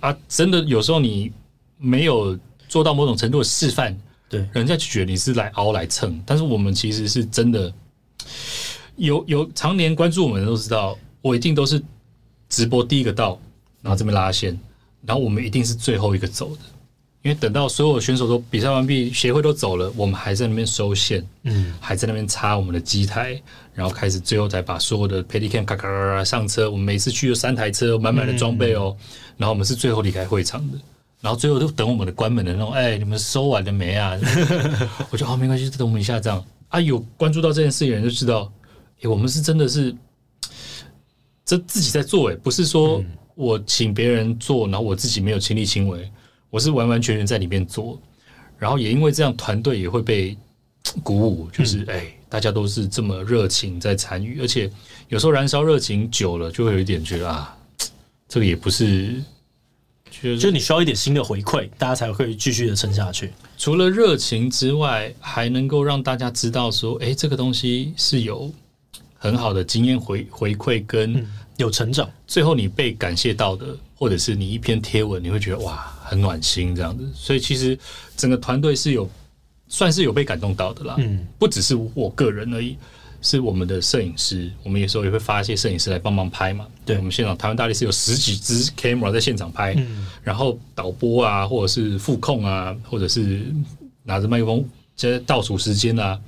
[0.00, 1.30] 嗯、啊，真的有时候你
[1.76, 3.94] 没有做到某种程度的示范，
[4.30, 7.70] 对，人家就觉得你是来熬来蹭，但是我们其实是真的。
[8.98, 11.82] 有有常年关注我们的都知道，我一定都是
[12.48, 13.38] 直播第一个到，
[13.80, 14.58] 然后这边拉线，
[15.06, 16.62] 然后我们一定是最后一个走的，
[17.22, 23.40] 因为等到所有选手都比赛完毕，协会都走了，我们还在那边收线，嗯，还在那边插我们的机台，
[23.72, 26.70] 然后开始最后再把所有的 Paddycam 咔咔咔上车。
[26.70, 28.96] 我们每次去有三台车，满满的装备哦，
[29.36, 30.78] 然后我们是最后离开会场的，
[31.20, 34.18] 然后最后都等我们的关门的那种，哎，你们收完了没啊？
[35.10, 36.80] 我就好没关系，等我们一下这样啊。
[36.80, 38.50] 有关注到这件事情的人就知道。
[39.02, 39.94] 欸、我们是真的是
[41.44, 43.02] 这自己在做，哎，不是说
[43.34, 46.10] 我请别人做，然后我自己没有亲力亲为，
[46.50, 48.00] 我是完完全全在里面做，
[48.58, 50.36] 然后也因为这样，团队也会被
[51.02, 54.70] 鼓舞，就是哎、欸，大家都是这么热情在参与，而且
[55.08, 57.56] 有时候燃烧热情久了，就会有一点觉得啊，
[58.28, 59.22] 这个也不是，
[60.40, 63.32] 就你需要一点新的回馈，大家才会继续的撑下去。
[63.56, 68.52] 除了热情之外，还能够让大家知道说，哎、欸，这个东西是有。
[69.18, 77.04] 很好的经验回回馈跟有成长，最后你被感谢到的，或者是你一篇贴文，你会觉得哇，很暖心这样子。
[77.12, 77.76] 所以其实
[78.16, 79.10] 整个团队是有
[79.66, 80.94] 算是有被感动到的啦。
[80.98, 82.76] 嗯，不只是我个人而已，
[83.20, 86.64] 是我们的摄影师，我们有时候也会发一些摄影师来帮忙拍嘛。
[86.86, 89.76] 对，我们现场台湾大力士有十几支 camera 在现场拍，
[90.22, 93.52] 然后导播啊，或者是副控啊，或者是
[94.04, 94.64] 拿着麦克风
[94.94, 96.18] 在倒数时间啊。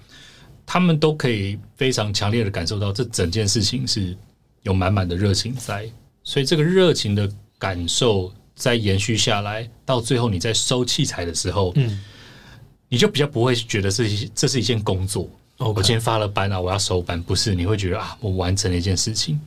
[0.73, 4.17] 他们都可以非常强烈的感受到，这整件事情是
[4.63, 5.91] 有满满的热情在，
[6.23, 12.01] 所以这个热情的感受再延续下来，到最后你在收器材的时候，嗯，
[12.89, 15.29] 你就比较不会觉得是这是一件工作。
[15.59, 19.41] 我今天发了班啊，我要收班，不是，你会觉得啊，我完成了一件事情，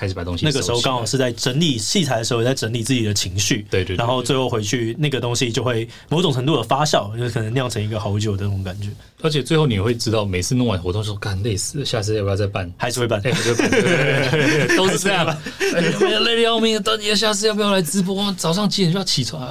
[0.00, 0.46] 开始把东西。
[0.46, 3.66] 那个时候刚好是在整理器材的时候，在整理自己的情绪。
[3.70, 3.96] 对，对对。
[3.96, 8.88] 然后最后回去，那个东西就会某种程度的发酵，就是可能酿成一个好酒的那种感觉。
[9.22, 12.72] 而且最后你会知道，每次弄完活动说干累死了，下次要不要再办？
[12.78, 13.20] 还是会办？
[13.20, 15.26] 对对对，都是这样。
[15.60, 18.32] 累得要命，到底下次要不要来直播？
[18.38, 19.46] 早上几点就要起床？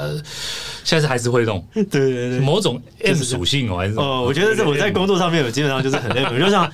[0.83, 1.63] 下次还是会弄。
[1.73, 6.71] 对对对，某种 M 属性哦，还是哦，我觉得是我在工作上面，我基本上就是很累，我就想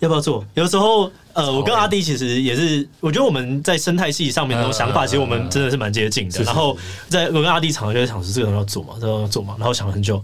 [0.00, 0.44] 要不要做。
[0.54, 6.42] 有时候，呃，我跟阿弟其实也是，我觉得我们在生态系上面那种想法，其实我们真的是蛮接近的。
[6.44, 6.76] 然后，
[7.08, 10.22] 在我跟阿弟常常就在想，是这个人要做嘛，这个要做嘛，然后想了很久。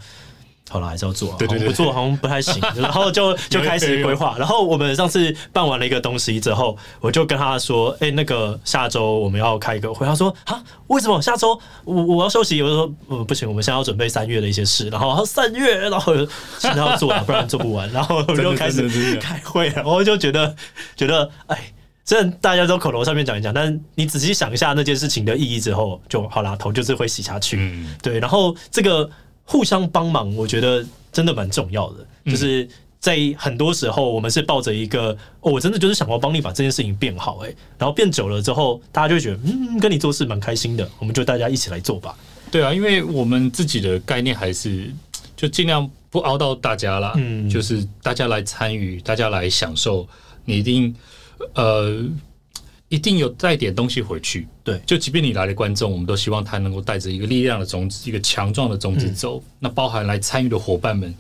[0.70, 1.34] 好了，还是要做。
[1.36, 2.62] 对对对，不做好像不太行。
[2.80, 4.36] 然后就就开始规划。
[4.38, 16.14] 然后我们上次办完了一个东西之后，我就跟他说：“哎，那个下周我们要开一个会。”他说：“啊，为什么下周我我要休息？”我就说：“嗯，不行，我们现在要准备三月的一些事。”然后他三月，然后
[16.58, 17.90] 现在要做，不然做不完。
[17.90, 20.54] 然后我就开始开会，然后就觉得
[20.94, 21.72] 觉得，哎，
[22.04, 27.56] 虽然大家都口头上面讲一讲，但你仔细想一下那件事情的意义之后，就好啦，头就是会洗下去。
[27.58, 28.20] 嗯，对。
[28.20, 29.10] 然后这个。
[29.50, 32.06] 互相帮忙，我觉得真的蛮重要的。
[32.24, 32.68] 就是
[33.00, 42.16] 在很多时候，我们是抱着一个，哦，我真的就是想要帮你把这件事情变好，诶，然后变久了之后，大家就会觉得，嗯，跟你做事蛮开心的，我们就大家一起来做吧。
[42.48, 44.88] 对啊，因为我们自己的概念还是
[45.36, 50.06] 就尽量不熬到大家啦，嗯，就是大家来参与，大家来享受，
[50.44, 50.94] 你一定
[51.54, 52.04] 呃。
[52.90, 59.38] 一定有带点东西回去，对，就即便你来的观众，我们都希望他能够带着一个力量的种子，一个强壮的种子走。
[59.38, 61.14] 嗯、那包含来参与的伙伴们，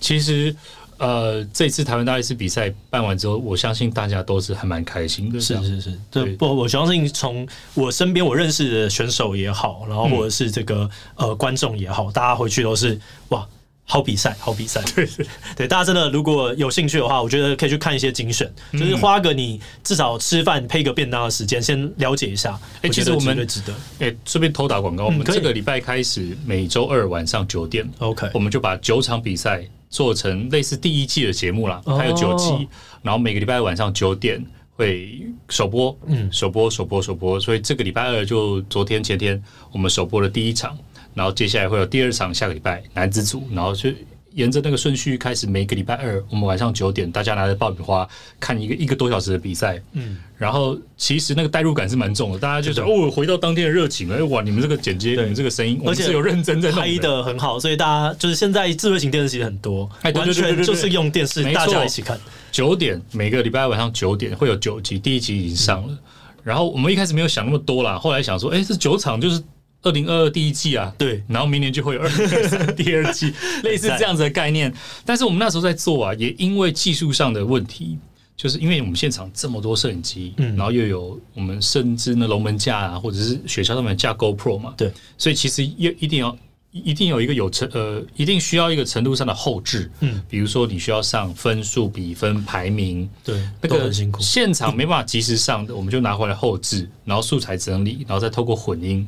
[0.00, 0.54] 其实，
[0.98, 5.40] 呃，这次台湾大力士比赛办完之后，我相信大家都是还蛮开心的。
[5.40, 13.48] 是是是，对，不，我相信从我身边我认识的选手也好，然后或者是这个、嗯、呃观众也好，大家回去都是哇。
[13.84, 15.26] 好比赛，好比赛，对对。
[15.56, 22.58] 对，大家真的如果有兴趣的话，我觉得可以去看一些精选，就是花个你至少吃饭配个便当的时间，先了解一下。
[22.80, 23.74] 哎，其实我们值得。
[23.98, 32.66] 哎，顺便偷打广告，我们这个礼拜开始每周二晚上九点，OK，我们就把九场比赛做成类似第一季的节目啦，还有九集，
[33.02, 34.42] 然后每个礼拜晚上九点
[34.74, 35.20] 会
[35.50, 40.78] 首播，嗯，首播首播首播，所以这个礼拜二就昨天前天我们首播的第一场。
[41.14, 43.90] 然后接下来会有第二场，下个礼拜男子组，然后就
[44.34, 45.46] 沿着那个顺序开始。
[45.46, 48.08] 每个礼拜二，我们晚上九点，大家拿着爆米花
[48.40, 49.78] 看一个一个多小时的比赛。
[49.92, 54.10] 嗯，然后其实那个代入感是蛮重的，大家就是哦，回到当天的热情。
[54.10, 62.18] 哎，哇，你们这个剪接，你们这个声音，而且有认真在拍的很好，所以大家就是现在智慧型电视机很多，完全就是用电视大家一起看。
[62.50, 65.98] 九点每个礼拜晚上九点会有九集，第一集已经上了。
[66.42, 69.42] 然后我们一开始没有想那么多啦，后来想说，哎，这九场就是。
[69.82, 73.32] 二零二二第一季啊，对，然后明年就会有二零二三 第二季，
[73.64, 74.72] 类似这样子的概念。
[75.04, 77.98] 但是我们那时候在做啊，也因为技术上的问题，
[78.36, 86.36] 就是因为我们现场这么多摄影机，嗯，然后又有我们甚至那龙门架啊，或者是雪橇上面架 GoPro 嘛，对，所以其实要一定要
[86.70, 99.06] 一定有一个有程呃，一定需要一个程度上的后置，嗯，比如说你需要上分数、比分、排名，对，那个很辛苦，现场没办法及时上的，我们就拿回来后置，然后素材整理，然后再透过混音。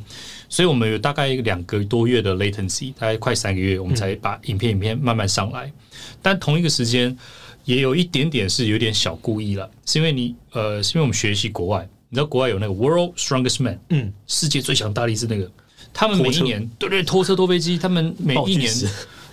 [0.54, 5.68] 所以，我们有大概两个多月的 latency，大概快三个月，我们才把影片影片慢慢上来。
[6.22, 7.18] 但同一个时间，
[7.64, 15.50] 也有一点点是有点小故意了，是因为你呃，是因为我们学习国外，你知道国外有那个 World Strongest Man，嗯，世界最强大力士那个，
[15.92, 18.72] 他们每一年对对拖车拖飞机，他们每一年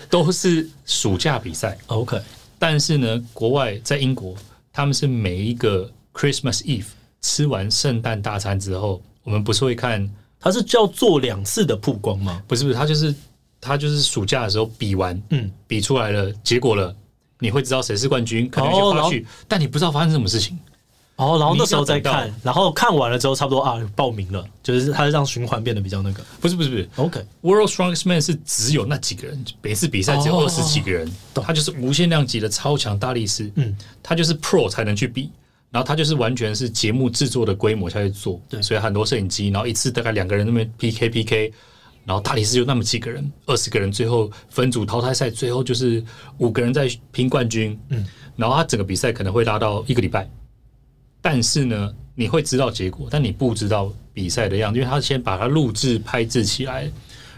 [0.10, 1.78] 都是暑假比赛。
[1.86, 2.20] OK，
[2.58, 4.36] 但是呢，国外在英国，
[4.74, 6.88] 他们是每一个 Christmas Eve
[7.22, 10.12] 吃完圣诞大餐之后，我们不是会看。
[10.42, 12.42] 他是叫做两次的曝光吗？
[12.48, 13.14] 不是不是，他就是
[13.62, 16.94] 他就是暑假的时候比完，嗯，比出来了结果了，
[17.40, 20.58] 你会知道谁是冠军，可能就花絮，但你不知道发生什么事情。
[21.18, 26.24] 哦，然后那时候再看，然后看完了之后，差不多啊，报名了，就是他让循环变得比较那个。
[26.40, 35.30] 不是不是不是，OK，World Strongest Man 是只有那几个人，每次比赛只有二十几个人，他就是无限量级的超强大力士，嗯，他就是 Pro 才能去比。
[35.72, 41.54] 然后他就是完全是节目制作的规模下去做，对，所以很多摄影机，然后一次大概两个人那边 PK PK，
[42.04, 46.04] 然后大理寺就那么几个人，二十个人，最后分组淘汰赛，最后就是
[46.40, 48.06] 五个人在拼冠军，嗯，
[48.36, 50.30] 然后他整个比赛可能会拉到一个礼拜，
[51.22, 56.92] 但是呢，你会知道结果，但你不知道比赛的样子，因为他先把它录制拍制起来，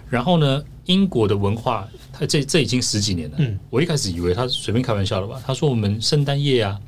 [0.10, 6.80] 然后呢，英国的文化，他这这已经十几年了，嗯，我一开始以为他随便开玩笑的吧，他说我们圣诞夜啊。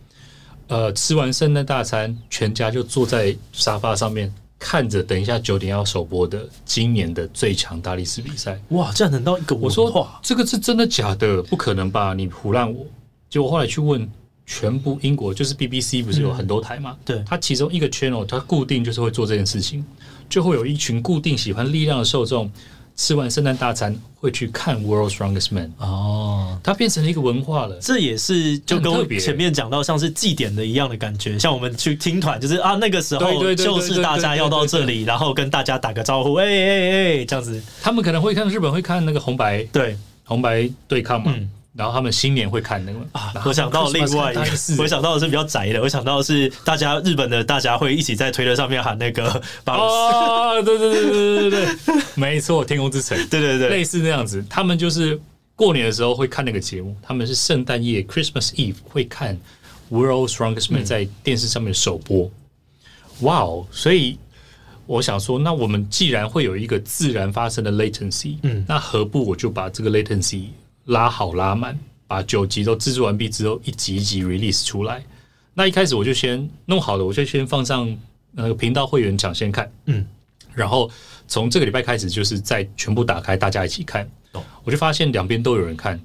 [0.68, 8.60] 呃，吃完圣诞大餐，全家就坐在沙发上面看着，等一下九点要首播的今年的最强大力士比赛。
[8.70, 9.56] 哇，这样能到一个？
[9.56, 11.44] 我说这个是真的假的？
[11.44, 12.14] 不可能吧？
[12.14, 12.86] 你胡乱我！
[13.30, 14.10] 结果后来去问，
[14.46, 16.98] 全部英国就是 BBC 不是有很多台嘛？
[17.06, 19.86] 对，它其中一个 channel 它固定就是会做这件事情，
[20.28, 22.52] 就会有一群固定喜欢力量的受众。
[22.96, 27.78] 吃完圣诞大餐会去看《World's Strongest Man》哦，它变成了一个文化了。
[27.82, 37.62] 这也是就跟前面讲到像是祭典的一样的感觉，像我们去听团，就是啊那个时候就是大家要到这里，然后跟大家打个招呼，哎哎哎，这样子。
[37.82, 41.34] 他们可能会看日本会看那个红白，对红白对抗嘛。
[41.36, 43.00] 嗯然后他们新年会看那个。
[43.12, 44.42] 啊，我想到另外一个，
[44.80, 49.30] 我想到的是比较宅的，我想到的是大家日本的大家会一起在推特上面喊那个
[49.66, 55.20] 啊，对对对对对对对， 没错，天空之城，对对对，类似那样子，他们就是
[55.56, 59.38] 过年的时候会看那个节目，他们是圣诞夜 Christmas Eve 会看
[59.90, 62.32] World Strongest Man 在电视上面首播，
[63.22, 64.18] 哇哦，所以
[64.86, 70.46] 我想说，那我们既然会有一个自然发生的 latency，嗯，那何不我就把这个 latency
[70.86, 71.78] 拉好拉满，
[72.08, 75.04] 把九集都制作完毕之后，一集一集 release 出来。
[75.54, 77.98] 那一开始我就先弄好了，我就先放上
[78.32, 80.06] 那个频道会员抢先看，嗯，
[80.54, 80.90] 然后
[81.28, 84.04] 从这个礼拜开始，就是再全部打开，大家一起看。
[84.34, 86.00] 哦我就发现两边都有人看，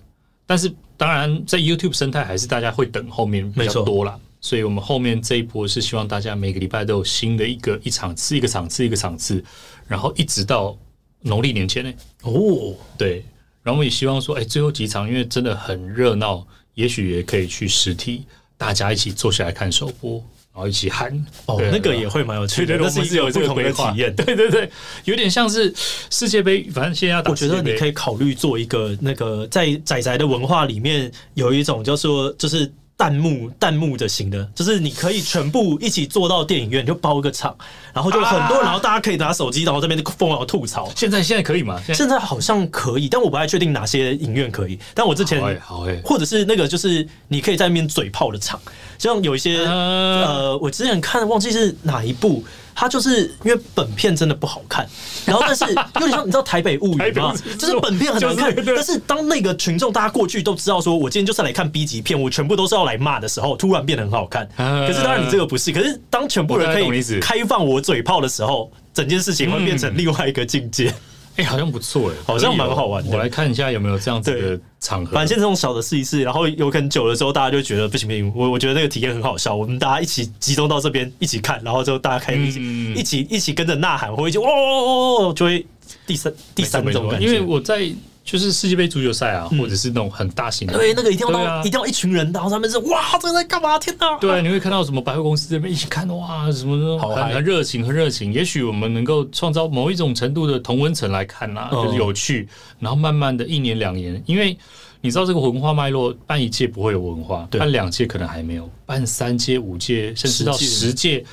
[0.46, 4.18] 但是当然在 YouTube 生态还是大家会等后面比较多啦。
[4.40, 9.44] 所以我们后面这一波是希望大家每个礼拜都有新的一个一场次一个场次一个场次，
[9.86, 10.76] 然后一直到
[11.20, 11.92] 农历年前呢。
[12.22, 13.24] 哦，对。
[13.62, 18.24] 然后我们也希望说，哎，最后几场因为真的很热闹，也许也可以去实体，
[18.56, 20.14] 大家一起坐下来看首播，
[20.52, 21.12] 然后一起喊
[21.46, 24.14] 哦，那个也会蛮有趣的，那是有不同的体验。
[24.16, 24.70] 对对对，
[25.04, 25.72] 有点像是
[26.10, 27.30] 世界杯，反正现在要打。
[27.30, 32.70] 我觉得你可以考虑做一个那个在仔仔的文化里面有一种，就是说就是。
[33.00, 37.56] 弹幕弹幕的型的，就是你可以全部一起坐到电影院，就包个场，
[37.94, 40.92] 然后就很多，然后大家可以拿手机，然后这边疯狂吐槽。
[40.94, 41.80] 现在现在可以吗？
[41.94, 44.78] 现在好像可以，但我不太确定哪些影院可以。
[44.92, 48.60] 但我之前好诶，或者是那个就是你可以在那边嘴炮的场，
[48.98, 52.44] 像有一些呃，我之前看忘记是哪一部。
[52.74, 54.86] 他就是因为本片真的不好看，
[55.26, 55.64] 然后但是
[56.00, 57.34] 有点像你知道台北物语吗？
[57.58, 64.48] 就是本片很难看，但是当那个群众大家过去都知道说，我今天就是来看 B 级片，我全部都是要来骂的时候，突然变得很好看。
[64.56, 70.92] 可是当然你这个不是，可是当全部人可以开放我嘴炮的时候，整件事情会变成另外一个境界。
[71.36, 73.10] 哎、欸，好像不错哎，好像蛮好玩的。
[73.10, 75.12] 我来看一下有没有这样子的场合。
[75.12, 78.32] 反正这种小的试一试，然后有可能久了之后，大家就觉得不行不行。
[78.34, 85.64] 我我觉得那个体验很好笑，我们大家一起集中到这边一起看，然后之后大家开始一起、嗯、一起一起跟着呐喊，或一起哦哦哦，就会
[86.06, 87.26] 第三第三种感觉。
[87.26, 87.90] 因为我在。
[88.30, 93.76] 就是世界杯足球赛啊，或者是那种很大型的，对，那个一定要一定要一群人，然后他们是哇，这个在干嘛？
[93.76, 94.16] 天哪！
[94.18, 98.32] 对，你会看到什么百货公司这边一起看哇，什么很很热情，很热情。
[98.32, 102.48] 也许我们能够创造某一种程度的同温层来看啊，就是有趣。
[102.78, 104.56] 然后慢慢的一年两年，因为
[105.00, 111.24] 你知道这个文化脉络，办一届不会有文化，办两届可能还没有，办三届、五届，甚至到十届，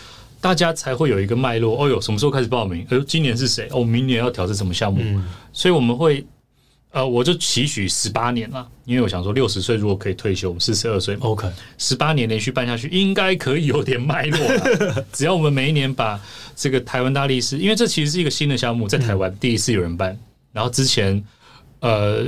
[0.41, 1.79] 大家才会有一个脉络。
[1.79, 2.81] 哦哟，什么时候开始报名？
[2.89, 3.67] 哎呦，今年是谁？
[3.69, 4.99] 哦，明年要挑战什么项目？
[5.53, 6.25] 所以我们会。
[6.97, 14.39] 呃，我就期许十八年了，因为我想说六十岁如果可以退休，四十二岁，OK，十八年连续办下去，应该可以有点脉络。
[15.13, 16.19] 只要我们每一年把
[16.55, 20.11] 这个台湾大力士，因为这其实是一个新的项目，在台湾第一次有人办。
[20.11, 20.19] 嗯、
[20.53, 21.23] 然后之前，
[21.81, 22.25] 呃，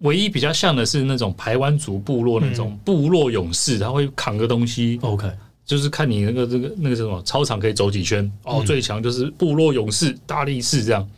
[0.00, 5.26] 唯一比较像的是那种排湾族部落那种部落勇士，他会扛个东西，OK，
[5.64, 11.08] 就是看你那个这个那个什么操场可以走几圈哦，嗯、最强就是部落勇士大力士这样。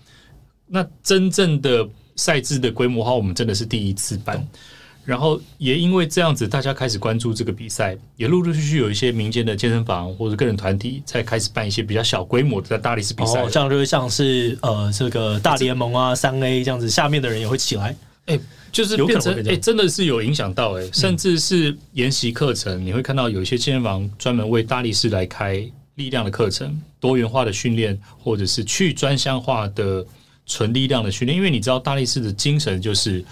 [0.68, 1.84] 那真正的。
[2.16, 4.46] 赛制的规模化，我们真的是第一次办，
[5.04, 17.94] 然后也因为这样子，大家开始关注这个比赛，也陆陆续续有一些民间的健身房或者个人团体在开始办一些比较小规模的在大力士比赛，这样就会像是呃这个大联盟啊三 A 这样子，下面的人也会起来，
[18.26, 18.38] 哎，
[18.72, 25.56] 就是变成哎，真的是有影响到哎，甚至是研习课程，你会看到有一些健身房专门为大力士来开
[25.96, 30.06] 力量的课程，多元化的训练，或者是去专项化的。
[30.46, 33.24] 纯力量的训练，因为你知道大力士的精神就是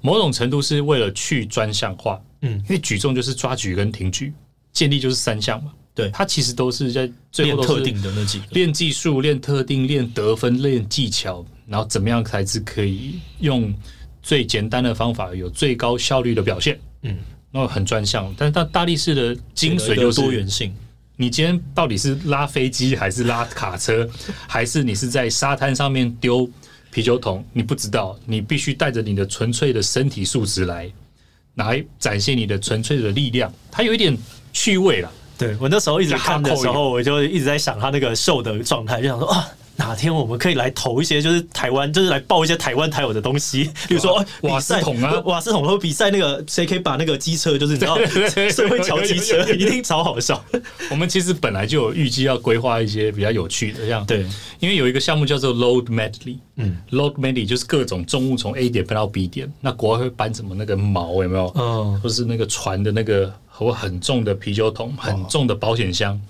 [0.00, 4.32] 某种程度是为了去专项化，嗯，因为举重就是抓举跟挺举，
[4.72, 13.74] 健力就是三项嘛，对，它其实都是在最后练特定的那几个，练技术、练特定、练得分、练技巧，然后怎么样才是可以用
[14.22, 17.18] 最简单的方法有最高效率的表现，嗯，
[17.50, 20.74] 那很专项，但是大大力士的精髓就是多元性。
[21.16, 24.08] 你今天到底是拉飞机还是拉卡车，
[24.48, 26.48] 还是你是在沙滩上面丢
[26.90, 27.44] 啤酒桶？
[27.52, 30.90] 你不知道，你必须带着你的纯粹的身体素质来，
[31.54, 33.52] 来展现你的纯粹的力量。
[33.70, 34.16] 它有一点
[34.52, 35.12] 趣味了。
[35.38, 47.96] 对，我那时候一直看的时候，我就一直在想他那个瘦的状态，就想说啊，哪天我们可以来投一些，就是台湾，就是来报一些台湾台有的东西， 比如说瓦斯桶啊， 瓦斯桶，然后比赛那个谁可以把那个机车，就是你知道，
[48.50, 50.42] 社 会桥机车一定超好笑。
[50.90, 54.04] 我们其实本来就有预计要规划一些比较有趣的，这样。
[54.06, 54.24] 对，
[54.60, 61.52] 因为有一个项目叫做 Load Medley，嗯，Load Medley 就是各种重物从 A 点搬到 B 点，那国外会搬什么那个锚有没有？
[61.56, 66.20] 嗯，或是那个船的那个和很重的啤酒桶，很重的保险箱。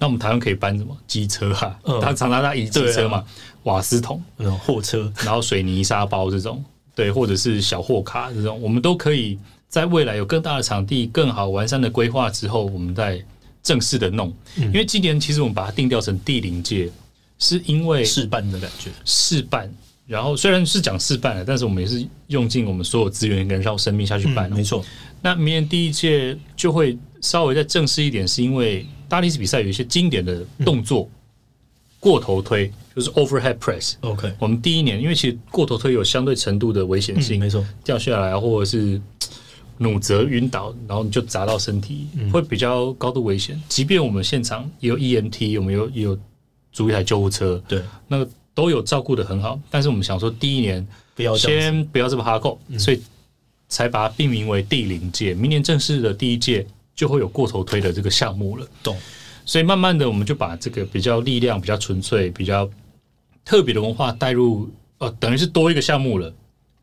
[0.00, 1.78] 那我们台湾可以搬什么机车啊？
[2.00, 3.22] 他常常在移机车嘛，
[3.64, 4.20] 瓦斯桶、
[4.58, 9.38] 货车， 然后水泥沙包这种，对，或者是小货卡这种，我们都可以
[9.68, 13.22] 在未来有更大的场地、更好完善的规划之后，我们再
[13.62, 14.34] 正式的弄。
[14.56, 16.90] 因为今年其实我们把它定调成第零届，
[17.38, 19.70] 是因为试办的感觉，试办。
[20.06, 24.50] 然后虽然是讲试办了，但是我们也是用尽我们所有资源跟绕生命下去办。
[24.50, 24.82] 没错。
[25.20, 28.86] 那明年第一届就会稍微再正式一点，是因为。
[29.10, 31.10] 大力士比赛有一些经典的动作，嗯、
[31.98, 33.94] 过头推就是 overhead press。
[34.02, 38.98] OK，我们第一年因为其实过头推有相对程度的危险性，嗯、没错，掉下来或者是
[39.78, 43.60] 弩折晕倒，然后你就砸到身体，嗯、会比较高度危险。
[43.68, 46.16] 即便我们现场也有 EMT，我们有也有
[46.70, 49.60] 租一台救护车，对，那个都有照顾的很好。
[49.68, 50.86] 但是我们想说，第一年
[51.16, 53.02] 不要先不要这么哈扣，嗯、所以
[53.68, 55.34] 才把它命名为第零届。
[55.34, 56.64] 明年正式的第一届。
[56.94, 58.96] 就会有过头推的这个项目了，懂？
[59.46, 62.68] 所以慢慢的，我们就把这个比较力量、比较纯粹、比较
[63.44, 66.32] 特别的文化带入，呃，等于是多一个项目了。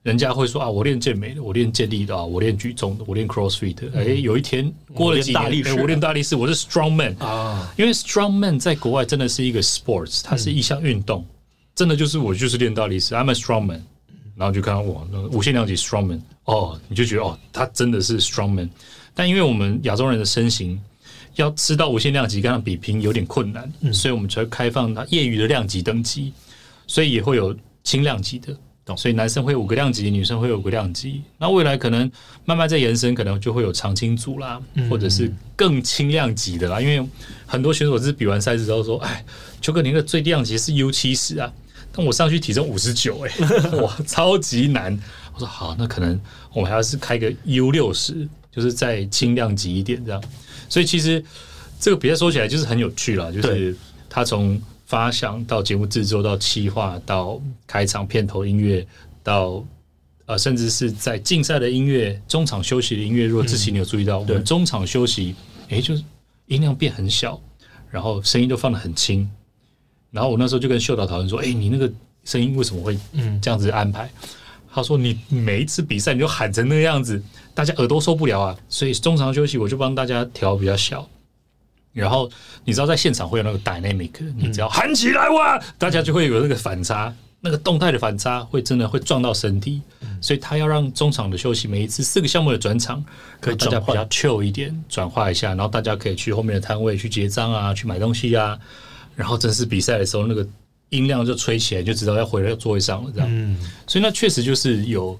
[0.03, 3.88] 人家会说啊，我练健美的，我练健力的，我练举重的，我练 CrossFit。
[3.93, 7.74] 哎、嗯，有一天过了几年，我练大力士，我练大力士，我是 Strongman 啊。
[7.78, 11.36] 因为 Strongman 在国外真的是一个 sports，它是一项运动，嗯、
[11.76, 13.82] 真的就是我就是练大力士，I'm a Strongman。
[14.36, 18.70] 然后就看到我，那无限量级 Strongman，哦，你就觉得哦，他真的是 Strongman。
[19.18, 20.80] 但因为我们亚洲人的身形
[21.38, 26.32] 要吃到无限量级跟他比拼有点困难，嗯、所以我们才会开放他业余的量级等级，
[26.86, 28.55] 所以也会有轻量级的，
[28.95, 31.24] 所以男生会有五个量级，女生会有五个量级。
[31.39, 32.09] 那未来可能
[32.45, 36.80] 慢慢在延伸，可能就会有长青组啦，嗯、或者是更轻量级的啦。
[36.80, 37.03] 因为
[37.47, 39.26] 很多选手是比完赛之后说：“哎，
[39.61, 41.51] 邱哥，您的最低量级是 U 七十啊，
[41.91, 43.32] 但我上去体重五十九，哎，
[43.82, 44.97] 哇，超级难。”
[45.34, 46.20] 我说：“好，那可能
[46.53, 48.28] 我们还要是开个 U 六十。”
[48.58, 50.24] 就是再轻量级一点这样，
[50.68, 51.24] 所以其实
[51.80, 53.32] 这个比赛说起来就是很有趣了。
[53.32, 53.78] 就是
[54.10, 58.84] 他从发想到节目制作到企划到开场片头音乐
[59.22, 59.64] 到
[60.26, 63.28] 呃，甚至是在竞赛的音乐中场休息的音乐。
[63.28, 65.36] 如果之前你有注意到，我们中场休息，
[65.70, 66.03] 哎，就是
[66.47, 67.39] 音量变很小，
[67.91, 69.30] 然后声音都放得很轻。
[70.10, 71.89] 然后我那时候就跟秀导讨论说：“哎，你那个
[72.24, 74.10] 声音为什么会嗯这样子安排？”
[74.78, 77.19] 他说：“你每一次比赛你就喊成那个样子。”
[77.55, 81.09] 大家耳朵受不了啊，所以中场休息我就帮大家调比较小。
[81.91, 82.30] 然后
[82.63, 87.11] 你知道在现场会有那个 dynamic，你只要喊起来哇，大家就会有那个反差，
[87.41, 89.82] 那个动态的反差会真的会撞到身体。
[90.21, 93.03] 所以他要让中场的休息每一次四个项目的转场，
[93.41, 98.55] 可以大家比较 chill 一点，转化一下，然后大家可以去后面的摊位去结账啊，去买东西啊。
[99.15, 100.47] 然后正式比赛的时候，那个
[100.90, 103.12] 音量就吹起来，就知道要回到座位上了。
[103.14, 103.58] 这样，嗯，
[103.88, 105.20] 所以那确实就是有。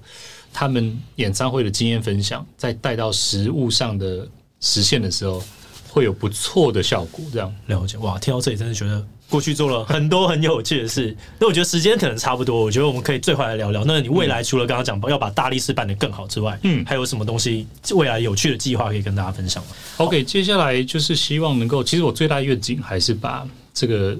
[0.50, 4.26] 他们演唱会的经验分享，在带到实物上的
[4.60, 5.44] 实现的时候，
[5.90, 7.22] 会有不错的效果。
[7.30, 11.14] 这样了解哇，听到这里真的觉得过去做了很多很有趣的事。
[11.38, 13.84] 那我觉得时间可能差不多，我觉得我们可以最后来聊聊。
[13.84, 24.16] 那你未来除了刚刚讲要把大力士办得更好之外，嗯，还有什么东西未来有趣的计划可以跟大家分享吗？OK，接下来就是希望能够，其实我最大愿景还是把这个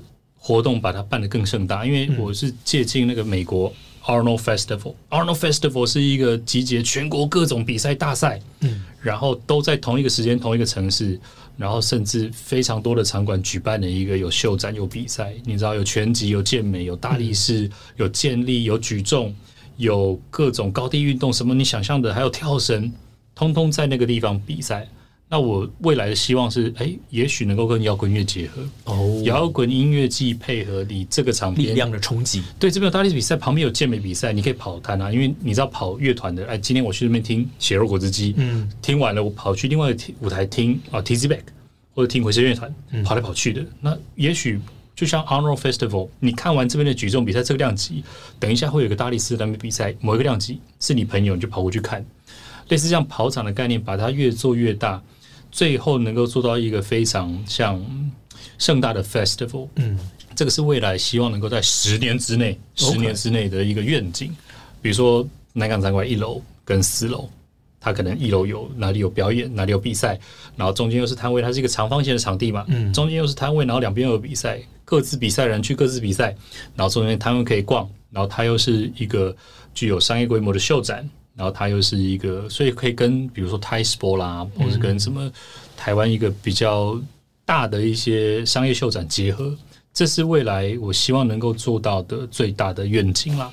[0.48, 3.70] 活动把它办得更盛大，因为我是借鉴那个美国。
[4.06, 11.20] Arnold Festival，Arnold Festival 是一个集结全国各种比赛大赛，嗯，然后都在同一个时间、同一个城市，
[11.58, 15.34] 然后甚至非常多的场馆举办的一个有秀展、有比赛。
[15.44, 19.36] 你知道有拳击、有健美、有大力士、嗯、有健力、有举重、
[19.76, 22.90] 有各种高低运动，什么你想象的，还有跳绳，
[23.34, 24.88] 通通在那个地方比赛。
[25.30, 32.42] 那我未来的希望是，哎、欸，也许能够跟摇滚乐结合哦，摇滚音乐季配合你这个场力量的冲击。
[32.58, 35.12] 对，这边有大力士比赛，旁边有健美比赛，你可以跑摊啊。
[35.12, 41.42] 因为你知道跑乐团的，哎，今天我去那边听血肉果汁机，嗯，听完了我跑去另外一个舞台听啊，Tizzy Back
[41.94, 42.74] 或者听回声乐团，
[43.04, 43.60] 跑来跑去的。
[43.60, 44.58] 嗯、那也许
[44.96, 48.02] 就像 Arnold Festival，你看完这边的举重比赛这个量级，
[48.40, 52.02] 等一下会有个大力士在那边比赛，某一个量级是你朋友，你就跑过去看，
[52.68, 55.02] 类似这样跑场的概念，把它越做越大。
[55.50, 57.82] 最后能够做到一个非常像
[58.58, 59.98] 盛大的 festival，嗯，
[60.34, 64.34] 这个是未来希望能够在十年之内，十年之内的一个愿景。
[64.80, 67.28] 比如说南港展馆一楼跟四楼，
[67.80, 70.18] 它可能一楼有哪里有表演，哪里有比赛，
[70.56, 76.36] 然后中间又是摊位，它是一个长方形的场地嘛，嗯，中间又是摊位，然后两边又有比赛，各自比赛人去各自比赛，
[76.76, 79.34] 然后中间摊位可以逛，然后它又是一个
[79.74, 85.30] 具有商业规模的秀展，然后它又是一个，所以可以跟比如说 Thai Sport 啦，或是跟什么
[85.76, 87.00] 台湾一个比较
[87.46, 89.56] 大的一些商业秀展结合，
[89.94, 93.50] 这是未来我希望能够做到的最大的愿景啦。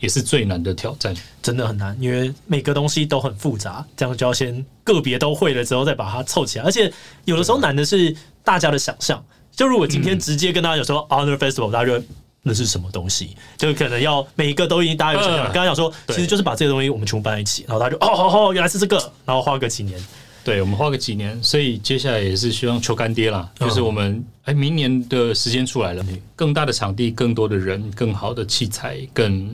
[0.00, 6.64] 也是最难的挑战，真的很难，因为每个东西都很复杂，这样就要先个别都会了之后再把它凑起来。
[6.64, 6.92] 而且
[7.24, 9.24] 有的时候难的是大家的想象。
[9.52, 12.04] 就如果今天直接跟大家有说 Honor Festival，大家就
[12.44, 13.30] 那是什么东西？
[13.56, 15.44] 就可能要每一个都已经大家有想象。
[15.46, 19.98] 刚刚讲说，其实就是把这些东西我们全部搬在一起，然后他就哦哦哦，原来是这个，然后花个几年。
[20.44, 26.04] 对，我们花个几年，所以接下来也是希望求干爹啦，就是我们哎，明年的时间出来了，
[26.36, 29.50] 更大的场地，更多的人，更好的器材，更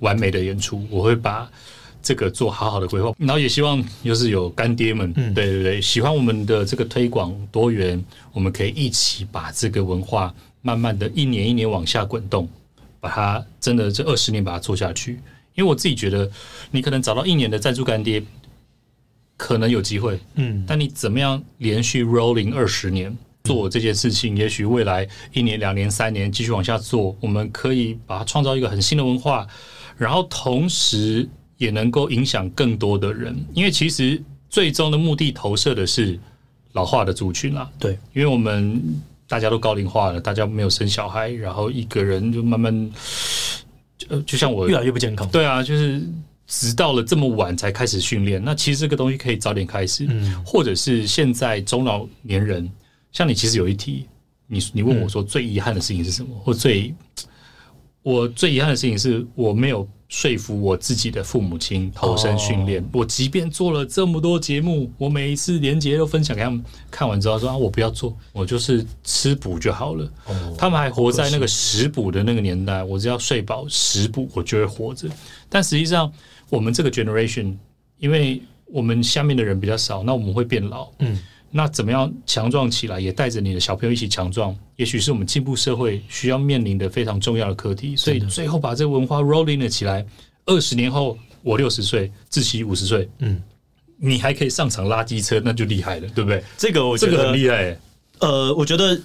[0.00, 1.48] 完美的演出，我会把
[2.02, 12.48] 这个做好好的规划，然后也希望就是有干爹们，对对对，喜欢我们的这个推广多元，我们可以一起把这个文化慢慢的一年一年往下滚动，
[12.98, 15.12] 把它真的这二十年把它做下去，
[15.54, 16.30] 因为我自己觉得，
[16.70, 18.22] 你可能找到一年的赞助干爹。
[19.38, 24.36] 可能有机会，嗯，但你怎么样连续 rolling 二十年做这件事情？
[24.36, 29.44] 也许未来一年、两年、三年继续往下做，我们可以把它创造一个很新的文化，
[29.96, 33.36] 然后同时也能够影响更多的人。
[33.52, 36.16] 因为其实最终的目的投射的是
[36.74, 38.80] 老化的族群啦，对，因为我们
[39.32, 42.90] 大家都高龄化了，大家没有生小孩，然后一个人就慢慢，
[44.08, 46.02] 呃，就像我越来越不健康，对啊，就是。
[46.48, 52.70] 直到了这么晚才开始训练，那其实这个东西可以早点开始，嗯，或者是现在中老年人，
[53.10, 54.06] 像你，其实有一题，
[54.46, 56.28] 你你问我说最遗憾的事情是什么？
[56.34, 56.94] 嗯、或最
[58.02, 62.82] 我最遗憾的事情是我没有说服我自己的父母亲投身训练。
[62.82, 70.04] 哦、我即便做了这么多节目，我每一次连结都分享给他们，看完之后说啊，我不要做，我就是吃补就好了。
[70.26, 75.08] 哦、他们还活在那个食补的那个年代，我只要睡饱食补，我就会活着。
[75.48, 76.12] 但实际上。
[76.52, 77.54] 我们这个 generation，
[77.96, 80.90] 因为我们下面的人比较少，那我们会变老。
[80.98, 81.18] 嗯，
[81.52, 87.94] 那怎么样强壮起来，也带着你的小朋友一起强壮，也许是我们进步社会需要面临的非常重要的课题。
[87.94, 90.04] 所以最后把这个文化 rolling 了起来。
[90.46, 93.40] 二十年后，我六十岁，志祺五十岁，嗯，
[93.98, 96.42] 你还可以上场拉机车，那就厉害了，对不对？
[96.56, 97.78] 这个我觉得这个很厉害、欸。
[98.20, 99.00] 呃，我觉得。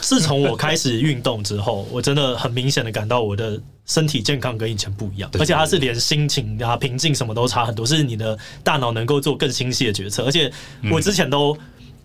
[0.00, 10.24] 自从我开始运动之后， 我真的很明显的感到我的身体健康跟以前不一样，而且它是连心情啊、平静什么都差很多，是你的大脑能够做更清晰的决策。
[10.24, 10.50] 而且
[10.90, 11.56] 我之前都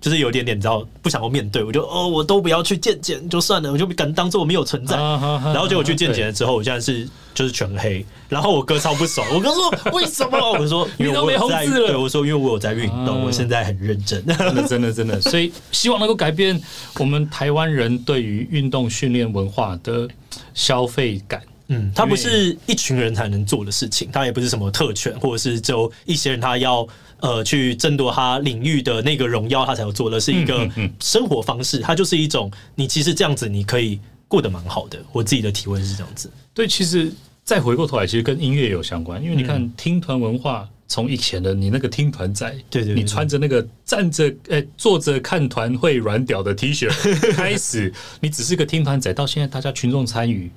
[0.06, 4.95] 就是有点点，你知道，不想要面对，我就哦，我都不要去见见就算了，我就敢当做我没有存在。
[4.95, 8.06] 然后结果去见见了之后，我现在是就是全黑。
[8.30, 10.38] 然后我哥超不爽，我哥说 为什么？
[10.60, 16.62] 我说因为我有在， 对我说因为我有在运动，我现在很认真，真的真的真的， 所以希望能够改变
[16.99, 20.08] 我们台湾人对于运动训练文化的
[20.53, 21.41] 消费感。
[21.70, 26.88] 嗯，它不是一群人才能做的事情，它也不是什么特权，或者是只有一些人他要。
[27.20, 31.80] 呃，去争夺他领域的那个荣耀，他才要做的是一个生活方式。
[31.80, 34.99] 它就是一种，你其实这样子你可以过得蛮好的。
[35.11, 36.30] 我自己的体会是这样子。
[36.53, 37.11] 对，其实
[37.43, 39.24] 再回过头来，其实跟音乐有相关。
[39.24, 46.89] 因为你看，听团文化从以前的你那个听团仔，对对，你穿着那个站着呃坐着看团会软屌的 T 恤
[47.34, 50.51] 开始，你只是个听团仔，到现在大家群众参与。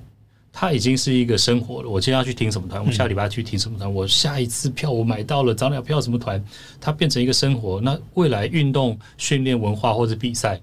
[0.61, 1.89] 它已经是一个生活了。
[1.89, 2.85] 我今天要去听什么团？
[2.85, 3.93] 我下礼拜去听什么团？
[3.93, 6.43] 我下一次票我买到了，早鸟票什么团？
[6.81, 7.79] 它变成一个生活。
[7.79, 10.59] 那未来运动训练文化或者比赛，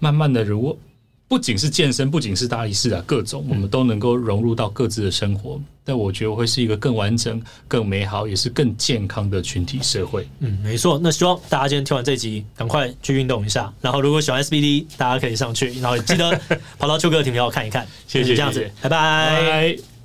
[0.00, 0.76] 慢慢的，如果
[1.28, 5.60] 不仅是健身，不仅是大力士啊，各种我们都能够融入到各自的生活。
[5.84, 10.28] 但我觉得会是一个更完整、更美好，也是更健康的群体社会。
[10.40, 10.98] 嗯，没错。
[11.02, 13.72] 那希望大家今天听完这集，赶快去运动一下。
[13.80, 16.40] 然后，如果喜欢 SBD，大家可以上去，然后记得
[16.78, 17.86] 跑到秋哥的 体验看一看。
[18.06, 19.95] 谢谢，这样子，拜拜。